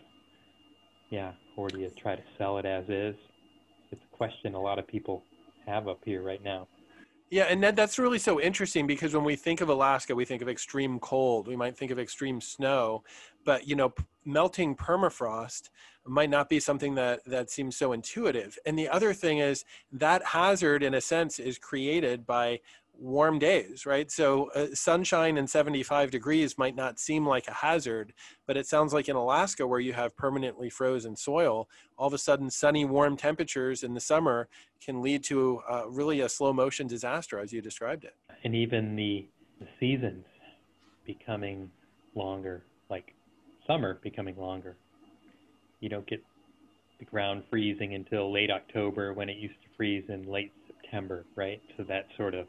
Yeah, 1.11 1.33
or 1.57 1.69
do 1.69 1.79
you 1.79 1.91
try 1.99 2.17
to 2.17 2.23
sell 2.39 2.59
it 2.59 2.65
as 2.65 2.85
is? 2.89 3.17
It's 3.91 4.03
a 4.03 4.17
question 4.17 4.55
a 4.55 4.61
lot 4.61 4.79
of 4.79 4.87
people 4.87 5.23
have 5.67 5.89
up 5.89 6.01
here 6.05 6.23
right 6.23 6.43
now. 6.43 6.69
Yeah, 7.33 7.45
and 7.45 7.63
Ned, 7.63 7.77
that's 7.77 7.99
really 7.99 8.19
so 8.19 8.39
interesting 8.39 8.87
because 8.87 9.15
when 9.15 9.25
we 9.25 9.37
think 9.37 9.63
of 9.63 9.71
Alaska, 9.71 10.15
we 10.15 10.27
think 10.27 10.43
of 10.43 10.51
extreme 10.51 10.99
cold. 10.99 11.49
We 11.49 11.57
might 11.57 11.79
think 11.79 11.91
of 11.91 11.99
extreme 11.99 12.43
snow, 12.43 13.05
but 13.47 13.67
you 13.67 13.75
know, 13.75 13.89
p- 13.89 14.05
melting 14.27 14.77
permafrost 14.77 15.71
might 16.05 16.29
not 16.29 16.51
be 16.51 16.61
something 16.61 16.95
that 16.97 17.25
that 17.25 17.49
seems 17.49 17.75
so 17.75 17.93
intuitive. 17.95 18.59
And 18.67 18.79
the 18.79 18.87
other 18.87 19.15
thing 19.15 19.39
is 19.39 19.65
that 19.93 20.23
hazard, 20.23 20.83
in 20.83 20.93
a 20.93 21.01
sense, 21.01 21.39
is 21.39 21.57
created 21.57 22.27
by 22.27 22.61
warm 22.99 23.39
days, 23.39 23.85
right? 23.85 24.11
So 24.11 24.51
uh, 24.55 24.69
sunshine 24.75 25.37
and 25.37 25.49
75 25.49 26.11
degrees 26.11 26.57
might 26.57 26.77
not 26.77 26.99
seem 26.99 27.27
like 27.27 27.49
a 27.49 27.53
hazard, 27.53 28.13
but 28.47 28.57
it 28.57 28.67
sounds 28.67 28.93
like 28.93 29.09
in 29.09 29.17
Alaska 29.17 29.67
where 29.67 29.81
you 29.81 29.93
have 29.93 30.17
permanently 30.17 30.71
frozen 30.71 31.17
soil, 31.17 31.69
all 31.97 32.07
of 32.07 32.15
a 32.15 32.19
sudden 32.19 32.51
sunny, 32.51 32.85
warm 32.85 33.17
temperatures 33.17 33.83
in 33.83 33.95
the 33.95 34.01
summer 34.01 34.49
can 34.85 35.03
lead 35.03 35.25
to 35.25 35.61
uh, 35.71 35.89
really 35.89 36.21
a 36.21 36.29
slow 36.29 36.53
motion 36.53 36.87
disaster 36.87 37.39
as 37.39 37.53
you 37.53 37.61
described 37.61 38.05
it. 38.05 38.15
And 38.45 38.55
even 38.55 38.97
the, 38.97 39.27
the 39.61 39.67
seasons 39.81 40.25
becoming 41.05 41.71
longer, 42.15 42.65
like 42.91 43.15
summer 43.67 43.99
becoming 44.03 44.37
longer. 44.37 44.77
You 45.81 45.89
don't 45.89 46.07
get 46.07 46.23
the 46.99 47.05
ground 47.05 47.43
freezing 47.51 47.95
until 47.95 48.33
late 48.33 48.51
October 48.51 49.13
when 49.13 49.29
it 49.29 49.37
used 49.37 49.61
to 49.63 49.69
freeze 49.77 50.05
in 50.09 50.31
late 50.31 50.53
September, 50.67 51.25
right? 51.35 51.61
So 51.77 51.85
that 51.85 52.07
sort 52.17 52.35
of 52.35 52.47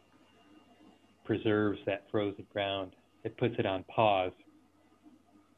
preserves 1.26 1.80
that 1.86 2.06
frozen 2.12 2.46
ground. 2.52 2.92
It 3.24 3.38
puts 3.38 3.56
it 3.58 3.66
on 3.66 3.84
pause 3.84 4.32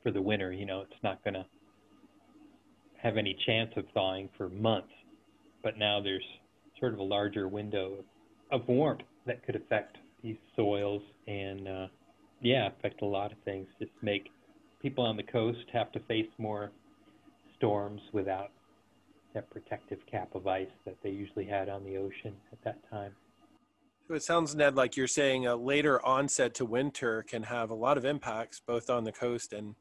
for 0.03 0.11
the 0.11 0.21
winter. 0.21 0.51
You 0.51 0.65
know, 0.65 0.81
it's 0.81 1.03
not 1.03 1.23
going 1.23 1.33
to 1.33 1.45
have 3.01 3.17
any 3.17 3.37
chance 3.45 3.71
of 3.75 3.85
thawing 3.93 4.29
for 4.37 4.49
months. 4.49 4.91
But 5.63 5.77
now 5.77 5.99
there's 6.01 6.23
sort 6.79 6.93
of 6.93 6.99
a 6.99 7.03
larger 7.03 7.47
window 7.47 7.97
of 8.51 8.67
warmth 8.67 9.01
that 9.25 9.43
could 9.45 9.55
affect 9.55 9.97
these 10.23 10.37
soils 10.55 11.01
and, 11.27 11.67
uh, 11.67 11.87
yeah, 12.41 12.67
affect 12.67 13.01
a 13.01 13.05
lot 13.05 13.31
of 13.31 13.37
things. 13.45 13.67
Just 13.79 13.91
make 14.01 14.29
people 14.81 15.03
on 15.03 15.17
the 15.17 15.23
coast 15.23 15.65
have 15.73 15.91
to 15.93 15.99
face 16.01 16.29
more 16.37 16.71
storms 17.57 18.01
without 18.13 18.51
that 19.33 19.49
protective 19.49 19.99
cap 20.09 20.33
of 20.35 20.47
ice 20.47 20.67
that 20.85 20.95
they 21.03 21.09
usually 21.09 21.45
had 21.45 21.69
on 21.69 21.83
the 21.83 21.97
ocean 21.97 22.35
at 22.51 22.63
that 22.63 22.77
time. 22.89 23.11
It 24.09 24.21
sounds, 24.21 24.53
Ned, 24.53 24.75
like 24.75 24.95
you're 24.95 25.07
saying 25.07 25.47
a 25.47 25.55
later 25.55 26.03
onset 26.05 26.53
to 26.55 26.65
winter 26.65 27.23
can 27.23 27.41
have 27.43 27.71
a 27.71 27.75
lot 27.75 27.97
of 27.97 28.05
impacts 28.05 28.59
both 28.59 28.89
on 28.89 29.03
the 29.03 29.11
coast 29.11 29.51
and 29.51 29.75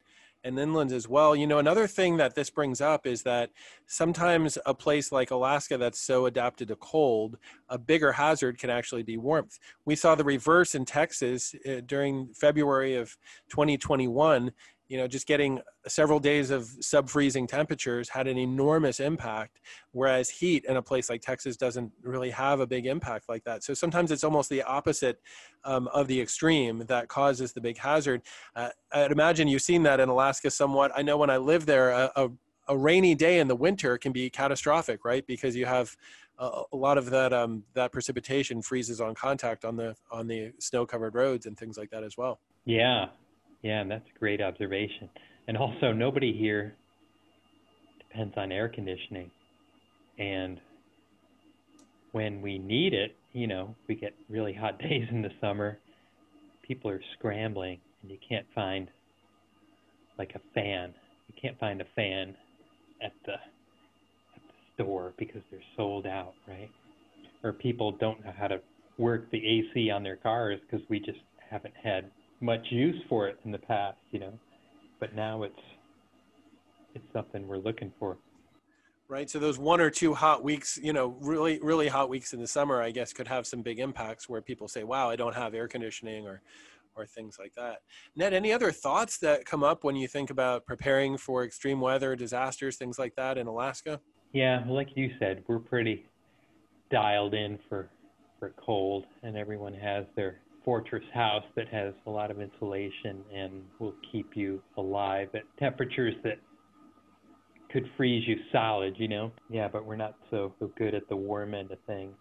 and 0.44 0.58
inland 0.58 0.92
as 0.92 1.08
well. 1.08 1.34
You 1.34 1.46
know, 1.46 1.58
another 1.58 1.86
thing 1.86 2.18
that 2.18 2.34
this 2.34 2.50
brings 2.50 2.80
up 2.80 3.06
is 3.06 3.22
that 3.22 3.50
sometimes 3.86 4.58
a 4.66 4.74
place 4.74 5.10
like 5.10 5.30
Alaska 5.30 5.78
that's 5.78 5.98
so 5.98 6.26
adapted 6.26 6.68
to 6.68 6.76
cold, 6.76 7.38
a 7.70 7.78
bigger 7.78 8.12
hazard 8.12 8.58
can 8.58 8.68
actually 8.68 9.02
be 9.02 9.16
warmth. 9.16 9.58
We 9.86 9.96
saw 9.96 10.14
the 10.14 10.24
reverse 10.24 10.74
in 10.74 10.84
Texas 10.84 11.54
uh, 11.66 11.80
during 11.86 12.28
February 12.34 12.94
of 12.96 13.16
2021 13.48 14.52
you 14.88 14.98
know, 14.98 15.06
just 15.06 15.26
getting 15.26 15.60
several 15.86 16.20
days 16.20 16.50
of 16.50 16.68
sub 16.80 17.08
freezing 17.08 17.46
temperatures 17.46 18.08
had 18.08 18.26
an 18.26 18.36
enormous 18.36 19.00
impact, 19.00 19.60
whereas 19.92 20.28
heat 20.28 20.64
in 20.66 20.76
a 20.76 20.82
place 20.82 21.08
like 21.08 21.22
Texas 21.22 21.56
doesn't 21.56 21.90
really 22.02 22.30
have 22.30 22.60
a 22.60 22.66
big 22.66 22.86
impact 22.86 23.28
like 23.28 23.44
that. 23.44 23.64
So 23.64 23.72
sometimes 23.74 24.12
it's 24.12 24.24
almost 24.24 24.50
the 24.50 24.62
opposite 24.62 25.20
um, 25.64 25.88
of 25.88 26.06
the 26.06 26.20
extreme 26.20 26.84
that 26.86 27.08
causes 27.08 27.52
the 27.52 27.60
big 27.60 27.78
hazard. 27.78 28.22
Uh, 28.54 28.70
I'd 28.92 29.12
imagine 29.12 29.48
you've 29.48 29.62
seen 29.62 29.82
that 29.84 30.00
in 30.00 30.08
Alaska 30.08 30.50
somewhat. 30.50 30.92
I 30.94 31.02
know 31.02 31.16
when 31.16 31.30
I 31.30 31.38
lived 31.38 31.66
there, 31.66 31.90
a, 31.90 32.12
a, 32.16 32.30
a 32.68 32.76
rainy 32.76 33.14
day 33.14 33.40
in 33.40 33.48
the 33.48 33.56
winter 33.56 33.96
can 33.96 34.12
be 34.12 34.28
catastrophic, 34.28 35.04
right? 35.04 35.26
Because 35.26 35.56
you 35.56 35.66
have 35.66 35.96
a, 36.38 36.62
a 36.72 36.76
lot 36.76 36.98
of 36.98 37.10
that 37.10 37.32
um, 37.32 37.64
that 37.74 37.92
precipitation 37.92 38.62
freezes 38.62 39.00
on 39.00 39.14
contact 39.14 39.64
on 39.64 39.76
the 39.76 39.94
on 40.10 40.26
the 40.26 40.52
snow 40.58 40.86
covered 40.86 41.14
roads 41.14 41.46
and 41.46 41.56
things 41.56 41.78
like 41.78 41.90
that 41.90 42.04
as 42.04 42.16
well. 42.16 42.40
Yeah, 42.64 43.08
yeah, 43.64 43.80
and 43.80 43.90
that's 43.90 44.04
a 44.14 44.18
great 44.18 44.42
observation. 44.42 45.08
And 45.48 45.56
also, 45.56 45.90
nobody 45.90 46.36
here 46.38 46.76
depends 47.98 48.34
on 48.36 48.52
air 48.52 48.68
conditioning. 48.68 49.30
And 50.18 50.60
when 52.12 52.42
we 52.42 52.58
need 52.58 52.92
it, 52.92 53.16
you 53.32 53.46
know, 53.46 53.74
we 53.88 53.94
get 53.94 54.14
really 54.28 54.52
hot 54.52 54.78
days 54.82 55.06
in 55.10 55.22
the 55.22 55.30
summer, 55.40 55.78
people 56.62 56.90
are 56.90 57.00
scrambling, 57.18 57.80
and 58.02 58.10
you 58.10 58.18
can't 58.28 58.46
find 58.54 58.90
like 60.18 60.32
a 60.34 60.40
fan. 60.52 60.92
You 61.28 61.34
can't 61.40 61.58
find 61.58 61.80
a 61.80 61.86
fan 61.96 62.36
at 63.02 63.12
the 63.24 63.32
at 63.32 64.42
the 64.46 64.82
store 64.82 65.14
because 65.16 65.40
they're 65.50 65.60
sold 65.74 66.06
out, 66.06 66.34
right? 66.46 66.70
Or 67.42 67.54
people 67.54 67.92
don't 67.92 68.22
know 68.22 68.32
how 68.38 68.48
to 68.48 68.60
work 68.98 69.30
the 69.30 69.38
AC 69.38 69.90
on 69.90 70.02
their 70.02 70.16
cars 70.16 70.60
because 70.60 70.86
we 70.90 70.98
just 70.98 71.18
haven't 71.50 71.74
had 71.82 72.10
much 72.44 72.66
use 72.70 73.00
for 73.08 73.26
it 73.26 73.38
in 73.44 73.50
the 73.50 73.58
past, 73.58 73.96
you 74.10 74.20
know, 74.20 74.38
but 75.00 75.14
now 75.14 75.42
it's 75.42 75.58
it's 76.94 77.04
something 77.12 77.48
we're 77.48 77.56
looking 77.56 77.92
for. 77.98 78.18
Right. 79.08 79.28
So 79.28 79.38
those 79.38 79.58
one 79.58 79.80
or 79.80 79.90
two 79.90 80.14
hot 80.14 80.44
weeks, 80.44 80.78
you 80.80 80.92
know, 80.92 81.16
really 81.20 81.58
really 81.62 81.88
hot 81.88 82.08
weeks 82.08 82.32
in 82.34 82.40
the 82.40 82.46
summer, 82.46 82.82
I 82.82 82.90
guess, 82.90 83.12
could 83.12 83.28
have 83.28 83.46
some 83.46 83.62
big 83.62 83.78
impacts 83.78 84.28
where 84.28 84.42
people 84.42 84.68
say, 84.68 84.84
"Wow, 84.84 85.08
I 85.10 85.16
don't 85.16 85.34
have 85.34 85.54
air 85.54 85.68
conditioning," 85.68 86.26
or 86.26 86.42
or 86.96 87.06
things 87.06 87.38
like 87.38 87.54
that. 87.54 87.78
Ned, 88.14 88.32
any 88.32 88.52
other 88.52 88.70
thoughts 88.70 89.18
that 89.18 89.44
come 89.46 89.64
up 89.64 89.82
when 89.82 89.96
you 89.96 90.06
think 90.06 90.30
about 90.30 90.64
preparing 90.64 91.16
for 91.16 91.44
extreme 91.44 91.80
weather, 91.80 92.14
disasters, 92.14 92.76
things 92.76 92.98
like 92.98 93.16
that 93.16 93.36
in 93.36 93.48
Alaska? 93.48 94.00
Yeah, 94.32 94.64
like 94.68 94.90
you 94.94 95.10
said, 95.18 95.42
we're 95.48 95.58
pretty 95.58 96.06
dialed 96.90 97.34
in 97.34 97.58
for 97.68 97.88
for 98.38 98.52
cold, 98.56 99.06
and 99.22 99.36
everyone 99.36 99.74
has 99.74 100.04
their 100.14 100.40
fortress 100.64 101.04
house 101.12 101.44
that 101.56 101.68
has 101.68 101.92
a 102.06 102.10
lot 102.10 102.30
of 102.30 102.40
insulation 102.40 103.22
and 103.34 103.62
will 103.78 103.94
keep 104.10 104.36
you 104.36 104.62
alive 104.76 105.28
at 105.34 105.42
temperatures 105.58 106.14
that 106.24 106.38
could 107.70 107.88
freeze 107.96 108.26
you 108.26 108.36
solid, 108.52 108.94
you 108.98 109.08
know? 109.08 109.32
Yeah, 109.50 109.68
but 109.68 109.84
we're 109.84 109.96
not 109.96 110.14
so, 110.30 110.54
so 110.60 110.70
good 110.78 110.94
at 110.94 111.08
the 111.08 111.16
warm 111.16 111.54
end 111.54 111.70
of 111.72 111.78
things. 111.86 112.14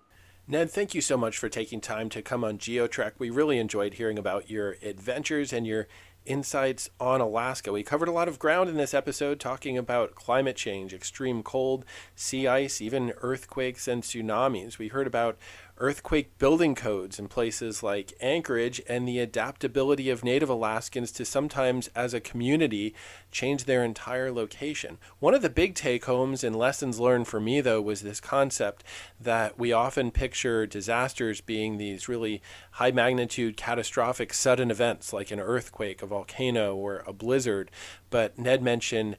Ned, 0.46 0.72
thank 0.72 0.94
you 0.94 1.00
so 1.00 1.16
much 1.16 1.38
for 1.38 1.48
taking 1.48 1.80
time 1.80 2.10
to 2.10 2.22
come 2.22 2.44
on 2.44 2.58
GeoTrek. 2.58 3.14
We 3.18 3.30
really 3.30 3.60
enjoyed 3.60 3.94
hearing 3.94 4.20
about 4.20 4.50
your 4.50 4.76
adventures 4.84 5.54
and 5.54 5.66
your 5.66 5.88
insights 6.26 6.90
on 7.00 7.22
Alaska. 7.22 7.72
We 7.72 7.84
covered 7.84 8.08
a 8.08 8.14
lot 8.14 8.28
of 8.28 8.40
ground 8.40 8.70
in 8.70 8.76
this 8.76 8.94
episode 8.94 9.40
talking 9.40 9.78
about 9.78 10.16
climate 10.16 10.58
change, 10.58 10.94
extreme 10.94 11.44
cold, 11.44 11.86
sea 12.16 12.48
ice, 12.48 12.82
even 12.82 13.14
earthquakes 13.22 13.88
and 13.88 14.04
tsunamis. 14.04 14.78
We 14.78 14.90
heard 14.90 15.08
about 15.08 15.38
earthquake 15.78 16.38
building 16.38 16.76
codes 16.76 17.18
in 17.18 17.28
places 17.28 17.82
like 17.82 18.14
Anchorage 18.22 18.82
and 18.88 19.08
the 19.08 19.20
adaptability 19.20 20.10
of 20.10 20.24
Native 20.24 20.50
Alaskans 20.50 21.12
to 21.14 21.26
sometimes, 21.26 21.90
as 21.96 22.14
a 22.14 22.20
community, 22.20 22.94
change 23.32 23.66
their 23.66 23.84
entire 23.84 24.32
location. 24.32 24.98
One 25.20 25.34
of 25.34 25.42
the 25.42 25.50
big 25.50 25.76
take 25.76 26.06
homes 26.06 26.44
and 26.44 26.56
lessons 26.56 27.00
learned 27.00 27.28
for 27.28 27.40
me, 27.40 27.60
though, 27.62 27.82
was 27.82 28.02
this 28.02 28.20
concept 28.20 28.84
that 29.20 29.58
we 29.58 29.74
often 29.74 30.12
picture 30.12 30.68
disasters 30.68 31.42
being 31.42 31.78
these 31.78 32.08
really 32.08 32.42
high 32.72 32.92
magnitude, 32.92 33.58
catastrophic, 33.58 34.34
sudden 34.34 34.70
events 34.70 35.12
like 35.12 35.32
an 35.32 35.40
earthquake, 35.40 36.02
a 36.02 36.06
volcano, 36.06 36.76
or 36.76 37.04
a 37.08 37.14
blizzard. 37.14 37.72
But 38.10 38.38
Ned 38.38 38.62
mentioned 38.62 39.18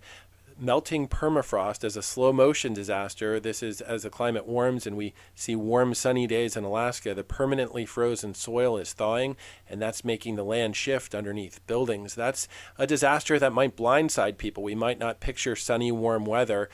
melting 0.58 1.08
permafrost 1.08 1.84
as 1.84 1.96
a 1.96 2.02
slow 2.02 2.32
motion 2.32 2.72
disaster. 2.74 3.40
This 3.40 3.62
is 3.62 3.80
as 3.80 4.02
the 4.02 4.10
climate 4.10 4.46
warms 4.46 4.86
and 4.86 4.96
we 4.96 5.14
see 5.34 5.56
warm, 5.56 5.94
sunny 5.94 6.26
days 6.26 6.56
in 6.56 6.64
Alaska, 6.64 7.14
the 7.14 7.24
permanently 7.24 7.86
frozen 7.86 8.34
soil 8.34 8.76
is 8.76 8.92
thawing, 8.92 9.36
and 9.68 9.80
that's 9.80 10.04
making 10.04 10.36
the 10.36 10.44
land 10.44 10.76
shift 10.76 11.14
underneath 11.14 11.64
buildings. 11.66 12.14
That's 12.14 12.48
a 12.78 12.86
disaster 12.86 13.38
that 13.38 13.52
might 13.52 13.76
blindside 13.76 14.38
people. 14.38 14.62
We 14.62 14.74
might 14.74 14.98
not 14.98 15.20
picture 15.20 15.56
sunny, 15.56 15.92
warm 15.92 16.24
weather 16.24 16.68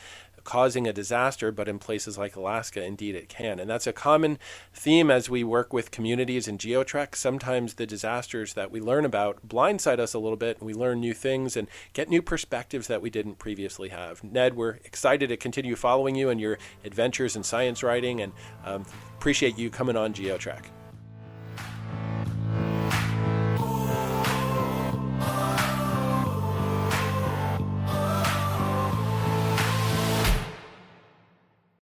causing 0.45 0.87
a 0.87 0.93
disaster, 0.93 1.53
but 1.53 1.69
in 1.69 1.79
places 1.79 2.19
like 2.19 2.37
Alaska, 2.37 2.83
indeed 2.83 3.15
it 3.15 3.29
can. 3.29 3.59
And 3.59 3.69
that's 3.69 3.87
a 3.87 3.93
common 3.93 4.39
theme 4.73 5.11
as 5.11 5.29
we 5.29 5.45
work 5.45 5.73
with 5.73 5.91
communities 5.91 6.49
in 6.49 6.59
GeoTrek. 6.59 7.15
Sometimes 7.15 7.75
the 7.75 7.87
disasters 7.87 8.55
that 8.55 8.71
we 8.71 8.81
learn 8.81 9.05
about 9.05 9.47
blindside 9.47 9.99
us 9.99 10.15
a 10.15 10.19
little 10.19 10.37
bit, 10.37 10.59
and 10.59 10.67
we 10.67 10.75
learn 10.75 11.01
new 11.01 11.15
things 11.15 11.57
and 11.57 11.69
get 11.93 12.09
new 12.09 12.23
perspectives 12.23 12.87
that 12.89 13.03
we 13.03 13.11
didn't 13.11 13.39
previously 13.39 13.91
have. 13.91 14.23
Ned, 14.25 14.57
we're 14.57 14.79
excited 14.85 15.29
to 15.29 15.37
continue 15.37 15.77
following 15.77 16.15
you 16.15 16.31
and 16.31 16.41
your 16.41 16.59
adventures 16.85 17.37
in 17.37 17.43
science 17.43 17.83
writing, 17.83 18.21
and 18.21 18.33
um, 18.65 18.85
appreciate 19.19 19.59
you 19.59 19.71
coming 19.71 19.97
on 19.97 20.15
GeoTrek. 20.15 20.65